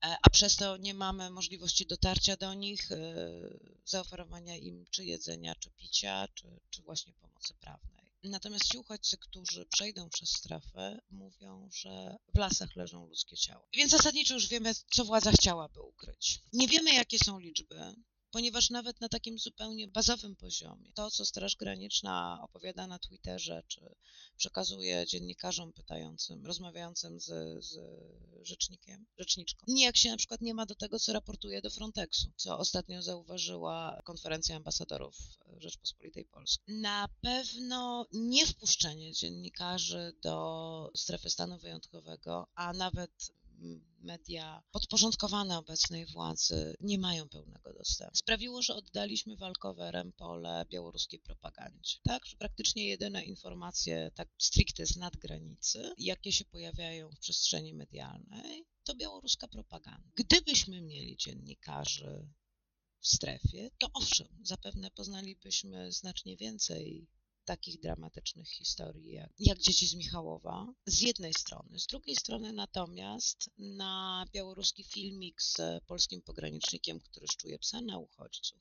E, 0.04 0.16
a 0.23 0.30
przez 0.30 0.56
to 0.56 0.76
nie 0.76 0.94
mamy 0.94 1.30
możliwości 1.30 1.87
dotarcia 1.87 2.37
do 2.37 2.54
nich, 2.54 2.92
e, 2.92 2.97
zaoferowania 3.85 4.56
im 4.56 4.85
czy 4.90 5.04
jedzenia, 5.04 5.54
czy 5.54 5.70
picia, 5.70 6.28
czy, 6.35 6.61
czy 6.70 6.82
właśnie 6.82 7.12
pomocy 7.12 7.54
prawnej. 7.54 8.00
Natomiast 8.25 8.64
ci 8.64 8.78
uchodźcy, 8.78 9.18
którzy 9.18 9.66
przejdą 9.66 10.09
przez 10.09 10.30
strefę, 10.30 11.00
mówią, 11.11 11.68
że 11.73 12.16
w 12.35 12.38
lasach 12.38 12.76
leżą 12.76 13.06
ludzkie 13.06 13.37
ciała. 13.37 13.66
Więc 13.73 13.90
zasadniczo 13.90 14.35
już 14.35 14.49
wiemy, 14.49 14.73
co 14.90 15.04
władza 15.04 15.32
chciałaby 15.32 15.80
ukryć. 15.80 16.40
Nie 16.52 16.68
wiemy, 16.68 16.94
jakie 16.94 17.18
są 17.18 17.38
liczby. 17.38 17.94
Ponieważ 18.30 18.70
nawet 18.70 19.00
na 19.00 19.08
takim 19.08 19.38
zupełnie 19.38 19.88
bazowym 19.88 20.37
poziomie, 20.37 20.92
to 20.94 21.10
co 21.10 21.25
Straż 21.25 21.56
Graniczna 21.56 22.38
opowiada 22.42 22.87
na 22.87 22.99
Twitterze, 22.99 23.62
czy 23.68 23.94
przekazuje 24.37 25.06
dziennikarzom 25.06 25.72
pytającym, 25.72 26.46
rozmawiającym 26.46 27.20
z, 27.20 27.64
z 27.64 27.78
rzecznikiem, 28.42 29.06
rzeczniczką, 29.18 29.64
nijak 29.68 29.96
się 29.96 30.10
na 30.10 30.16
przykład 30.16 30.40
nie 30.40 30.54
ma 30.54 30.66
do 30.66 30.75
tego, 30.75 30.99
co 30.99 31.12
raportuje 31.12 31.62
do 31.62 31.70
Frontexu, 31.70 32.32
co 32.37 32.58
ostatnio 32.58 33.02
zauważyła 33.02 34.02
konferencja 34.04 34.56
ambasadorów 34.56 35.16
Rzeczpospolitej 35.58 36.25
Polskiej. 36.25 36.76
Na 36.76 37.08
pewno 37.20 38.06
nie 38.12 38.46
wpuszczenie 38.46 39.12
dziennikarzy 39.12 40.16
do 40.22 40.90
strefy 40.96 41.30
stanu 41.30 41.58
wyjątkowego, 41.58 42.46
a 42.54 42.72
nawet 42.72 43.32
media 43.98 44.62
podporządkowane 44.72 45.58
obecnej 45.58 46.06
władzy 46.06 46.74
nie 46.80 46.98
mają 46.98 47.28
pełnego 47.28 47.72
dostępu. 47.72 48.16
Sprawiło, 48.16 48.62
że 48.62 48.74
oddaliśmy 48.74 49.36
walkowerem 49.36 50.12
pole 50.12 50.66
białoruskiej 50.70 51.20
propagandzie. 51.20 51.96
Tak, 52.02 52.26
że 52.26 52.36
praktycznie 52.36 52.86
jedyne 52.86 53.24
informacje, 53.24 54.10
tak 54.14 54.28
stricte 54.38 54.86
z 54.86 54.96
nadgranicy, 54.96 55.94
jakie 55.98 56.32
się 56.32 56.44
pojawiają 56.44 57.10
w 57.10 57.18
przestrzeni 57.18 57.74
medialnej, 57.74 58.66
to 58.84 58.94
białoruska 58.94 59.48
propaganda. 59.48 60.10
Gdybyśmy 60.16 60.80
mieli 60.80 61.16
dziennikarzy 61.16 62.28
w 63.00 63.08
strefie, 63.08 63.70
to 63.78 63.86
owszem, 63.94 64.28
zapewne 64.42 64.90
poznalibyśmy 64.90 65.92
znacznie 65.92 66.36
więcej 66.36 67.06
takich 67.50 67.80
dramatycznych 67.80 68.49
historii 68.49 69.12
jak, 69.12 69.33
jak 69.38 69.59
dzieci 69.59 69.87
z 69.87 69.95
Michałowa, 69.95 70.75
z 70.87 71.00
jednej 71.00 71.35
strony. 71.35 71.78
Z 71.78 71.87
drugiej 71.87 72.16
strony 72.16 72.52
natomiast 72.52 73.50
na 73.59 74.26
białoruski 74.33 74.85
filmik 74.85 75.42
z 75.42 75.85
polskim 75.87 76.23
pogranicznikiem, 76.23 77.00
który 77.00 77.26
szczuje 77.28 77.59
psa 77.59 77.80
na 77.80 77.99
uchodźców, 77.99 78.61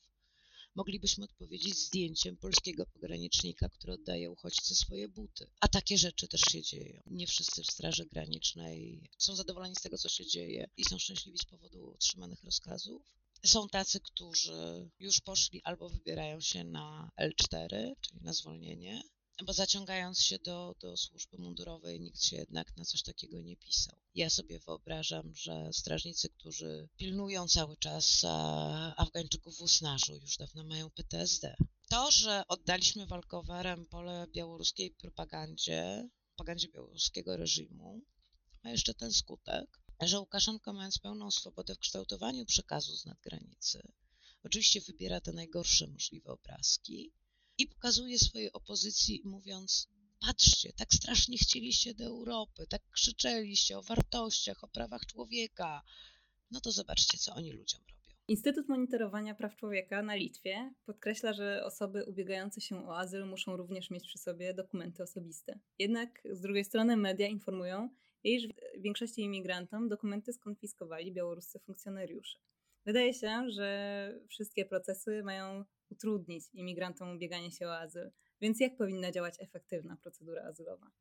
moglibyśmy 0.75 1.23
odpowiedzieć 1.23 1.77
zdjęciem 1.77 2.37
polskiego 2.37 2.85
pogranicznika, 2.85 3.69
który 3.69 3.93
oddaje 3.93 4.31
uchodźcy 4.31 4.75
swoje 4.75 5.07
buty. 5.07 5.47
A 5.59 5.67
takie 5.67 5.97
rzeczy 5.97 6.27
też 6.27 6.41
się 6.41 6.61
dzieją. 6.61 7.01
Nie 7.05 7.27
wszyscy 7.27 7.63
w 7.63 7.71
Straży 7.71 8.05
Granicznej 8.05 9.09
są 9.17 9.35
zadowoleni 9.35 9.75
z 9.75 9.81
tego, 9.81 9.97
co 9.97 10.09
się 10.09 10.25
dzieje 10.25 10.69
i 10.77 10.85
są 10.85 10.99
szczęśliwi 10.99 11.37
z 11.37 11.45
powodu 11.45 11.93
otrzymanych 11.93 12.43
rozkazów. 12.43 13.18
Są 13.45 13.69
tacy, 13.69 13.99
którzy 13.99 14.89
już 14.99 15.21
poszli 15.21 15.61
albo 15.63 15.89
wybierają 15.89 16.41
się 16.41 16.63
na 16.63 17.11
L4, 17.21 17.93
czyli 18.01 18.21
na 18.21 18.33
zwolnienie, 18.33 19.03
bo 19.45 19.53
zaciągając 19.53 20.21
się 20.21 20.39
do, 20.39 20.75
do 20.79 20.97
służby 20.97 21.37
mundurowej, 21.37 21.99
nikt 21.99 22.23
się 22.23 22.35
jednak 22.35 22.77
na 22.77 22.85
coś 22.85 23.01
takiego 23.03 23.41
nie 23.41 23.57
pisał. 23.57 23.95
Ja 24.15 24.29
sobie 24.29 24.59
wyobrażam, 24.59 25.35
że 25.35 25.73
strażnicy, 25.73 26.29
którzy 26.29 26.89
pilnują 26.97 27.47
cały 27.47 27.77
czas 27.77 28.25
Afgańczyków 28.97 29.57
w 29.57 29.61
Usnarzu, 29.61 30.15
już 30.15 30.37
dawno 30.37 30.63
mają 30.63 30.89
PTSD. 30.89 31.55
To, 31.89 32.11
że 32.11 32.43
oddaliśmy 32.47 33.05
walkowerem 33.05 33.85
pole 33.85 34.27
białoruskiej 34.33 34.91
propagandzie, 34.91 36.09
propagandzie 36.35 36.67
białoruskiego 36.67 37.37
reżimu, 37.37 38.01
ma 38.63 38.69
jeszcze 38.69 38.93
ten 38.93 39.13
skutek, 39.13 39.79
że 40.07 40.19
Łukaszenko, 40.19 40.73
mając 40.73 40.99
pełną 40.99 41.31
swobodę 41.31 41.75
w 41.75 41.79
kształtowaniu 41.79 42.45
przekazu 42.45 42.95
z 42.95 43.05
nadgranicy, 43.05 43.81
oczywiście 44.43 44.81
wybiera 44.81 45.21
te 45.21 45.31
najgorsze 45.33 45.87
możliwe 45.87 46.31
obrazki 46.31 47.13
i 47.57 47.67
pokazuje 47.67 48.19
swojej 48.19 48.51
opozycji, 48.51 49.21
mówiąc: 49.25 49.87
Patrzcie, 50.19 50.73
tak 50.73 50.93
strasznie 50.93 51.37
chcieliście 51.37 51.93
do 51.93 52.05
Europy, 52.05 52.67
tak 52.69 52.81
krzyczeliście 52.91 53.77
o 53.77 53.83
wartościach, 53.83 54.63
o 54.63 54.67
prawach 54.67 55.05
człowieka. 55.05 55.81
No 56.51 56.61
to 56.61 56.71
zobaczcie, 56.71 57.17
co 57.17 57.33
oni 57.33 57.51
ludziom 57.51 57.81
robią. 57.81 57.99
Instytut 58.27 58.69
Monitorowania 58.69 59.35
Praw 59.35 59.55
Człowieka 59.55 60.03
na 60.03 60.15
Litwie 60.15 60.73
podkreśla, 60.85 61.33
że 61.33 61.65
osoby 61.65 62.05
ubiegające 62.05 62.61
się 62.61 62.87
o 62.87 62.97
azyl 62.97 63.25
muszą 63.25 63.57
również 63.57 63.89
mieć 63.89 64.07
przy 64.07 64.17
sobie 64.17 64.53
dokumenty 64.53 65.03
osobiste. 65.03 65.59
Jednak 65.79 66.21
z 66.31 66.41
drugiej 66.41 66.65
strony 66.65 66.97
media 66.97 67.27
informują, 67.27 67.89
iż 68.23 68.47
większości 68.77 69.21
imigrantom 69.21 69.89
dokumenty 69.89 70.33
skonfiskowali 70.33 71.11
białoruscy 71.11 71.59
funkcjonariusze. 71.59 72.39
Wydaje 72.85 73.13
się, 73.13 73.45
że 73.49 74.19
wszystkie 74.29 74.65
procesy 74.65 75.23
mają 75.23 75.65
utrudnić 75.89 76.43
imigrantom 76.53 77.15
ubieganie 77.15 77.51
się 77.51 77.67
o 77.67 77.77
azyl, 77.77 78.11
więc 78.41 78.59
jak 78.59 78.77
powinna 78.77 79.11
działać 79.11 79.35
efektywna 79.39 79.97
procedura 79.97 80.43
azylowa? 80.43 80.91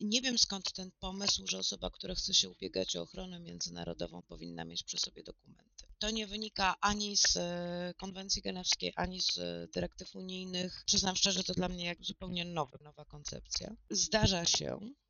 Nie 0.00 0.20
wiem 0.20 0.38
skąd 0.38 0.72
ten 0.72 0.90
pomysł, 1.00 1.46
że 1.46 1.58
osoba, 1.58 1.90
która 1.90 2.14
chce 2.14 2.34
się 2.34 2.50
ubiegać 2.50 2.96
o 2.96 3.02
ochronę 3.02 3.40
międzynarodową, 3.40 4.22
powinna 4.22 4.64
mieć 4.64 4.82
przy 4.82 4.98
sobie 4.98 5.22
dokumenty. 5.22 5.84
To 5.98 6.10
nie 6.10 6.26
wynika 6.26 6.74
ani 6.80 7.16
z 7.16 7.36
e, 7.36 7.94
konwencji 7.96 8.42
genewskiej, 8.42 8.92
ani 8.96 9.20
z 9.20 9.38
dyrektyw 9.74 10.16
unijnych. 10.16 10.82
Przyznam 10.86 11.16
szczerze, 11.16 11.44
to 11.44 11.54
dla 11.54 11.68
mnie 11.68 11.84
jak 11.84 12.04
zupełnie 12.04 12.44
nowa, 12.44 12.78
nowa 12.82 13.04
koncepcja. 13.04 13.76
Zdarza 13.90 14.44
się, 14.44 14.78
E, 14.78 15.07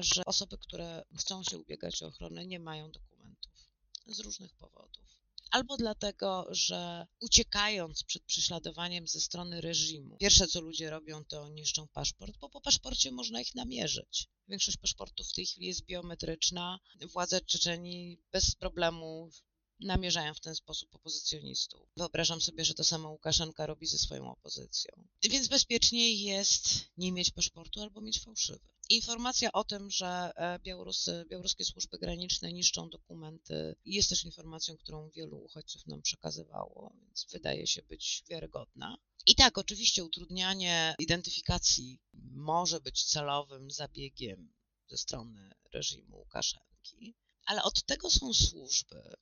że 0.00 0.24
osoby, 0.24 0.58
które 0.58 1.04
chcą 1.18 1.42
się 1.42 1.58
ubiegać 1.58 2.02
o 2.02 2.06
ochronę, 2.06 2.46
nie 2.46 2.58
mają 2.58 2.90
dokumentów 2.90 3.52
z 4.06 4.20
różnych 4.20 4.54
powodów. 4.54 5.06
Albo 5.50 5.76
dlatego, 5.76 6.46
że 6.50 7.06
uciekając 7.20 8.04
przed 8.04 8.22
prześladowaniem 8.22 9.08
ze 9.08 9.20
strony 9.20 9.60
reżimu, 9.60 10.16
pierwsze 10.16 10.46
co 10.46 10.60
ludzie 10.60 10.90
robią, 10.90 11.24
to 11.24 11.48
niszczą 11.48 11.88
paszport, 11.88 12.36
bo 12.38 12.48
po 12.48 12.60
paszporcie 12.60 13.12
można 13.12 13.40
ich 13.40 13.54
namierzyć. 13.54 14.28
Większość 14.48 14.76
paszportów 14.76 15.28
w 15.28 15.32
tej 15.32 15.46
chwili 15.46 15.66
jest 15.66 15.84
biometryczna. 15.84 16.78
Władze 17.12 17.40
Czeczeni 17.40 18.18
bez 18.32 18.54
problemu 18.54 19.30
namierzają 19.80 20.34
w 20.34 20.40
ten 20.40 20.54
sposób 20.54 20.94
opozycjonistów. 20.94 21.88
Wyobrażam 21.96 22.40
sobie, 22.40 22.64
że 22.64 22.74
to 22.74 22.84
samo 22.84 23.10
Łukaszenka 23.10 23.66
robi 23.66 23.86
ze 23.86 23.98
swoją 23.98 24.30
opozycją. 24.30 25.04
Więc 25.30 25.48
bezpieczniej 25.48 26.20
jest 26.20 26.64
nie 26.96 27.12
mieć 27.12 27.30
paszportu 27.30 27.82
albo 27.82 28.00
mieć 28.00 28.20
fałszywy. 28.20 28.60
Informacja 28.90 29.52
o 29.52 29.64
tym, 29.64 29.90
że 29.90 30.32
e, 30.36 30.58
Białorusy, 30.58 31.24
białoruskie 31.28 31.64
służby 31.64 31.98
graniczne 31.98 32.52
niszczą 32.52 32.90
dokumenty, 32.90 33.76
jest 33.84 34.08
też 34.08 34.24
informacją, 34.24 34.76
którą 34.76 35.10
wielu 35.10 35.44
uchodźców 35.44 35.86
nam 35.86 36.02
przekazywało, 36.02 36.92
więc 37.00 37.26
wydaje 37.32 37.66
się 37.66 37.82
być 37.82 38.24
wiarygodna. 38.28 38.98
I 39.26 39.34
tak, 39.34 39.58
oczywiście 39.58 40.04
utrudnianie 40.04 40.94
identyfikacji 40.98 42.00
może 42.32 42.80
być 42.80 43.04
celowym 43.04 43.70
zabiegiem 43.70 44.52
ze 44.88 44.96
strony 44.96 45.50
reżimu 45.72 46.16
Łukaszenki, 46.16 47.14
ale 47.46 47.62
od 47.62 47.82
tego 47.82 48.10
są 48.10 48.34
służby, 48.34 49.16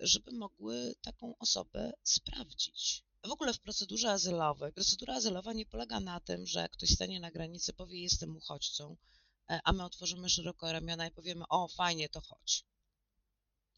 żeby 0.00 0.32
mogły 0.32 0.94
taką 1.02 1.38
osobę 1.38 1.92
sprawdzić. 2.02 3.04
W 3.26 3.30
ogóle 3.30 3.52
w 3.54 3.60
procedurze 3.60 4.10
azylowej, 4.10 4.72
procedura 4.72 5.14
azylowa 5.14 5.52
nie 5.52 5.66
polega 5.66 6.00
na 6.00 6.20
tym, 6.20 6.46
że 6.46 6.68
ktoś 6.68 6.90
stanie 6.90 7.20
na 7.20 7.30
granicy, 7.30 7.72
powie 7.72 8.02
jestem 8.02 8.36
uchodźcą, 8.36 8.96
e, 9.50 9.60
a 9.64 9.72
my 9.72 9.84
otworzymy 9.84 10.28
szeroko 10.28 10.72
ramiona 10.72 11.06
i 11.06 11.10
powiemy 11.10 11.44
o 11.48 11.68
fajnie, 11.68 12.08
to 12.08 12.20
chodź. 12.20 12.64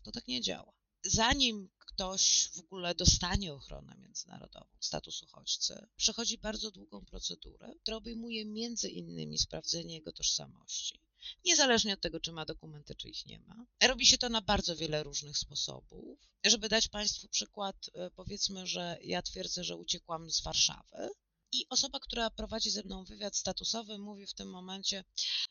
To 0.03 0.13
tak 0.13 0.29
nie 0.29 0.41
działa. 0.41 0.73
Zanim 1.05 1.71
ktoś 1.95 2.49
w 2.55 2.59
ogóle 2.59 2.95
dostanie 2.95 3.55
ochronę 3.55 3.97
międzynarodową, 3.99 4.67
status 4.81 5.23
uchodźcy, 5.23 5.87
przechodzi 5.97 6.39
bardzo 6.39 6.71
długą 6.71 7.05
procedurę, 7.05 7.75
która 7.83 7.97
obejmuje 7.97 8.45
między 8.45 8.89
innymi 8.89 9.39
sprawdzenie 9.39 9.95
jego 9.95 10.13
tożsamości, 10.13 11.01
niezależnie 11.45 11.95
od 11.95 12.01
tego, 12.01 12.21
czy 12.21 12.33
ma 12.33 12.45
dokumenty, 12.45 12.95
czy 12.95 13.09
ich 13.09 13.27
nie 13.27 13.39
ma. 13.39 13.67
Robi 13.83 14.07
się 14.07 14.19
to 14.19 14.29
na 14.29 14.41
bardzo 14.41 14.77
wiele 14.77 15.03
różnych 15.03 15.39
sposobów. 15.39 16.19
Żeby 16.45 16.69
dać 16.69 16.89
Państwu 16.89 17.29
przykład, 17.29 17.77
e, 17.95 18.11
powiedzmy, 18.11 18.67
że 18.67 18.99
ja 19.03 19.23
twierdzę, 19.23 19.65
że 19.65 19.77
uciekłam 19.77 20.31
z 20.31 20.41
Warszawy 20.41 21.11
i 21.53 21.67
osoba, 21.69 22.01
która 22.01 22.31
prowadzi 22.31 22.71
ze 22.71 22.83
mną 22.83 23.05
wywiad 23.05 23.37
statusowy, 23.37 23.99
mówi 23.99 24.27
w 24.27 24.35
tym 24.35 24.51
momencie: 24.51 25.05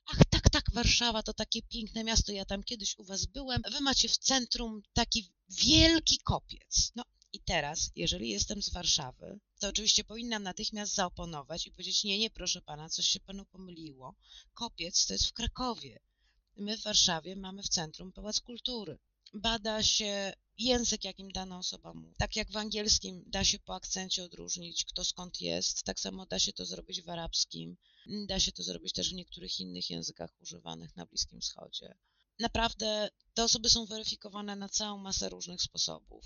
Ach, 0.06 0.25
tak, 0.51 0.71
Warszawa 0.73 1.23
to 1.23 1.33
takie 1.33 1.61
piękne 1.61 2.03
miasto, 2.03 2.31
ja 2.31 2.45
tam 2.45 2.63
kiedyś 2.63 2.97
u 2.97 3.03
Was 3.03 3.25
byłem. 3.25 3.61
Wy 3.71 3.81
macie 3.81 4.09
w 4.09 4.17
centrum 4.17 4.81
taki 4.93 5.31
wielki 5.49 6.19
kopiec. 6.23 6.91
No, 6.95 7.03
i 7.33 7.39
teraz, 7.39 7.91
jeżeli 7.95 8.29
jestem 8.29 8.61
z 8.61 8.69
Warszawy, 8.69 9.39
to 9.59 9.67
oczywiście 9.67 10.03
powinnam 10.03 10.43
natychmiast 10.43 10.93
zaoponować 10.93 11.67
i 11.67 11.71
powiedzieć: 11.71 12.03
Nie, 12.03 12.19
nie, 12.19 12.29
proszę 12.29 12.61
pana, 12.61 12.89
coś 12.89 13.05
się 13.05 13.19
panu 13.19 13.45
pomyliło. 13.45 14.15
Kopiec 14.53 15.05
to 15.05 15.13
jest 15.13 15.27
w 15.27 15.33
Krakowie. 15.33 15.99
My 16.57 16.77
w 16.77 16.83
Warszawie 16.83 17.35
mamy 17.35 17.63
w 17.63 17.69
centrum 17.69 18.11
Pałac 18.11 18.39
Kultury. 18.39 18.99
Bada 19.33 19.83
się 19.83 20.33
język, 20.57 21.03
jakim 21.03 21.31
dana 21.31 21.57
osoba 21.57 21.93
mówi. 21.93 22.15
Tak 22.17 22.35
jak 22.35 22.51
w 22.51 22.57
angielskim 22.57 23.23
da 23.27 23.43
się 23.43 23.59
po 23.59 23.75
akcencie 23.75 24.23
odróżnić, 24.23 24.85
kto 24.85 25.05
skąd 25.05 25.41
jest, 25.41 25.83
tak 25.83 25.99
samo 25.99 26.25
da 26.25 26.39
się 26.39 26.53
to 26.53 26.65
zrobić 26.65 27.01
w 27.01 27.09
arabskim, 27.09 27.77
da 28.27 28.39
się 28.39 28.51
to 28.51 28.63
zrobić 28.63 28.93
też 28.93 29.09
w 29.09 29.13
niektórych 29.13 29.59
innych 29.59 29.89
językach 29.89 30.41
używanych 30.41 30.95
na 30.95 31.05
Bliskim 31.05 31.41
Wschodzie. 31.41 31.97
Naprawdę 32.39 33.09
te 33.33 33.43
osoby 33.43 33.69
są 33.69 33.85
weryfikowane 33.85 34.55
na 34.55 34.69
całą 34.69 34.97
masę 34.97 35.29
różnych 35.29 35.61
sposobów. 35.61 36.25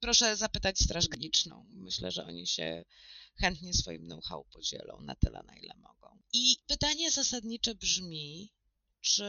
Proszę 0.00 0.36
zapytać 0.36 0.78
Straż 0.78 1.08
Graniczną. 1.08 1.66
Myślę, 1.70 2.10
że 2.10 2.24
oni 2.24 2.46
się 2.46 2.84
chętnie 3.36 3.74
swoim 3.74 4.06
know-how 4.06 4.44
podzielą 4.44 5.00
na 5.00 5.14
tyle, 5.14 5.42
na 5.42 5.56
ile 5.56 5.74
mogą. 5.74 6.18
I 6.32 6.56
pytanie 6.66 7.10
zasadnicze 7.10 7.74
brzmi, 7.74 8.52
czy 9.00 9.24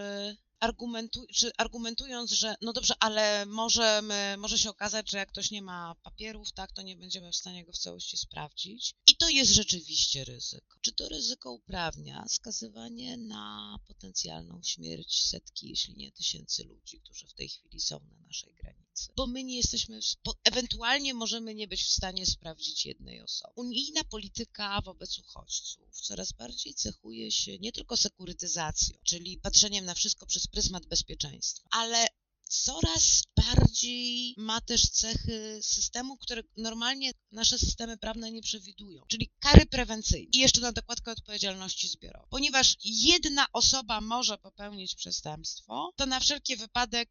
argumentu, 0.62 1.26
czy 1.34 1.52
argumentując, 1.58 2.32
że 2.32 2.56
no 2.62 2.74
dobrze, 2.74 2.94
ale 3.00 3.46
możemy, 3.46 4.36
może 4.38 4.58
się 4.58 4.70
okazać, 4.70 5.12
że 5.12 5.18
jak 5.18 5.30
ktoś 5.30 5.52
nie 5.52 5.62
ma 5.62 5.96
papierów, 6.04 6.52
tak, 6.52 6.72
to 6.72 6.82
nie 6.82 6.96
będziemy 6.96 7.32
w 7.32 7.36
stanie 7.36 7.66
go 7.66 7.72
w 7.72 7.78
całości 7.78 8.18
sprawdzić. 8.18 8.96
I 9.08 9.16
to 9.16 9.30
jest 9.30 9.52
rzeczywiście 9.52 10.24
ryzyko. 10.24 10.78
Czy 10.82 10.92
to 10.92 11.10
ryzyko 11.10 11.52
uprawnia 11.52 12.26
skazywanie 12.30 13.18
na 13.18 13.78
potencjalną 13.88 14.62
śmierć 14.64 15.28
setki, 15.28 15.70
jeśli 15.70 15.96
nie 15.96 16.12
tysięcy 16.12 16.64
ludzi, 16.64 17.02
którzy 17.02 17.28
w 17.28 17.34
tej 17.34 17.50
chwili 17.50 17.80
są 17.80 18.00
na 18.00 18.18
naszej 18.28 18.54
granicy? 18.54 19.12
Bo 19.16 19.28
my 19.28 19.44
nie 19.44 19.58
jesteśmy, 19.58 20.00
ewentualnie 20.44 21.14
możemy 21.14 21.56
nie 21.56 21.68
być 21.68 21.84
w 21.84 21.92
stanie 21.92 22.26
sprawdzić 22.26 22.86
jednej 22.86 23.22
osoby. 23.22 23.54
Unijna 23.56 24.04
polityka 24.04 24.82
wobec 24.82 25.20
uchodźców 25.20 26.02
coraz 26.02 26.32
bardziej 26.32 26.74
cechuje 26.74 27.32
się 27.32 27.60
nie 27.60 27.72
tylko 27.72 27.98
sekurytyzacją, 27.98 28.98
czyli 29.04 29.38
patrzeniem 29.38 29.86
na 29.86 29.94
wszystko 29.94 30.26
przez 30.26 30.48
pryzmat 30.52 30.86
bezpieczeństwa, 30.86 31.68
ale 31.72 32.08
coraz 32.52 33.24
bardziej 33.36 34.34
ma 34.38 34.62
też 34.62 34.90
cechy 34.90 35.60
systemu, 35.62 36.18
które 36.18 36.44
normalnie 36.58 37.12
nasze 37.32 37.60
systemy 37.60 37.98
prawne 37.98 38.32
nie 38.32 38.42
przewidują, 38.42 39.04
czyli 39.08 39.32
kary 39.40 39.66
prewencyjne 39.66 40.30
i 40.34 40.40
jeszcze 40.40 40.62
na 40.62 40.72
dokładkę 40.72 41.12
odpowiedzialności 41.12 41.88
zbiorowej. 41.88 42.28
Ponieważ 42.30 42.78
jedna 42.84 43.46
osoba 43.54 44.02
może 44.02 44.38
popełnić 44.38 44.96
przestępstwo, 44.96 45.94
to 45.96 46.06
na 46.06 46.20
wszelki 46.20 46.56
wypadek 46.56 47.10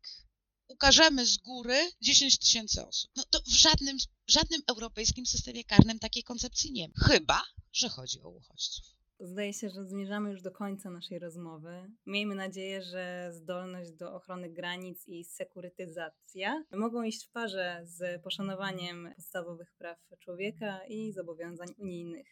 ukażemy 0.69 1.27
z 1.27 1.37
góry 1.37 1.91
10 2.03 2.39
tysięcy 2.39 2.87
osób. 2.87 3.11
No 3.17 3.25
to 3.31 3.41
w 3.43 3.53
żadnym, 3.53 3.97
żadnym 4.29 4.63
europejskim 4.67 5.27
systemie 5.27 5.65
karnym 5.65 5.99
takiej 5.99 6.23
koncepcji 6.23 6.73
nie 6.73 6.89
ma. 6.89 6.95
Chyba, 7.07 7.43
że 7.73 7.89
chodzi 7.89 8.21
o 8.21 8.29
uchodźców. 8.29 9.00
Zdaje 9.23 9.53
się, 9.53 9.71
że 9.71 9.85
zmierzamy 9.85 10.31
już 10.31 10.43
do 10.43 10.51
końca 10.51 10.91
naszej 10.91 11.19
rozmowy. 11.19 11.91
Miejmy 12.07 12.35
nadzieję, 12.35 12.83
że 12.83 13.31
zdolność 13.33 13.93
do 13.93 14.15
ochrony 14.15 14.51
granic 14.51 15.09
i 15.09 15.25
sekurytyzacja 15.25 16.65
mogą 16.73 17.03
iść 17.03 17.27
w 17.27 17.31
parze 17.31 17.81
z 17.85 18.23
poszanowaniem 18.23 19.13
podstawowych 19.17 19.75
praw 19.79 19.99
człowieka 20.19 20.87
i 20.87 21.13
zobowiązań 21.13 21.69
unijnych. 21.79 22.27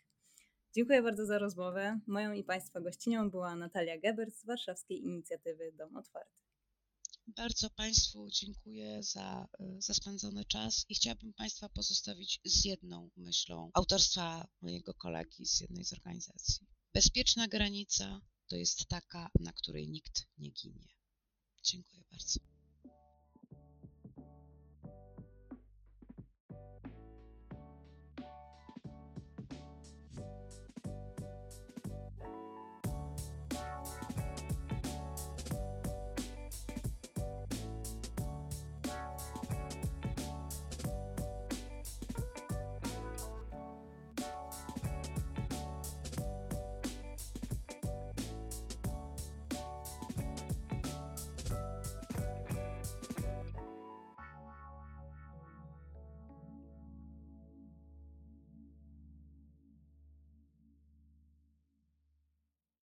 Dziękuję 0.74 1.02
bardzo 1.02 1.26
za 1.26 1.38
rozmowę. 1.38 2.00
Moją 2.06 2.32
i 2.32 2.44
Państwa 2.44 2.80
gościnią 2.80 3.30
była 3.30 3.56
Natalia 3.56 3.98
Gebert 3.98 4.34
z 4.34 4.44
warszawskiej 4.44 5.04
inicjatywy 5.04 5.72
Dom 5.72 5.96
Otwarty. 5.96 6.38
Bardzo 7.26 7.70
Państwu 7.70 8.28
dziękuję 8.30 9.02
za, 9.02 9.48
za 9.78 9.94
spędzony 9.94 10.44
czas 10.44 10.84
i 10.88 10.94
chciałabym 10.94 11.32
Państwa 11.32 11.68
pozostawić 11.68 12.40
z 12.44 12.64
jedną 12.64 13.10
myślą 13.16 13.70
autorstwa 13.74 14.48
mojego 14.62 14.94
kolegi 14.94 15.46
z 15.46 15.60
jednej 15.60 15.84
z 15.84 15.92
organizacji. 15.92 16.77
Bezpieczna 16.98 17.48
granica 17.48 18.20
to 18.48 18.56
jest 18.56 18.86
taka, 18.88 19.30
na 19.40 19.52
której 19.52 19.88
nikt 19.88 20.26
nie 20.38 20.50
ginie. 20.50 20.88
Dziękuję 21.62 22.02
bardzo. 22.10 22.40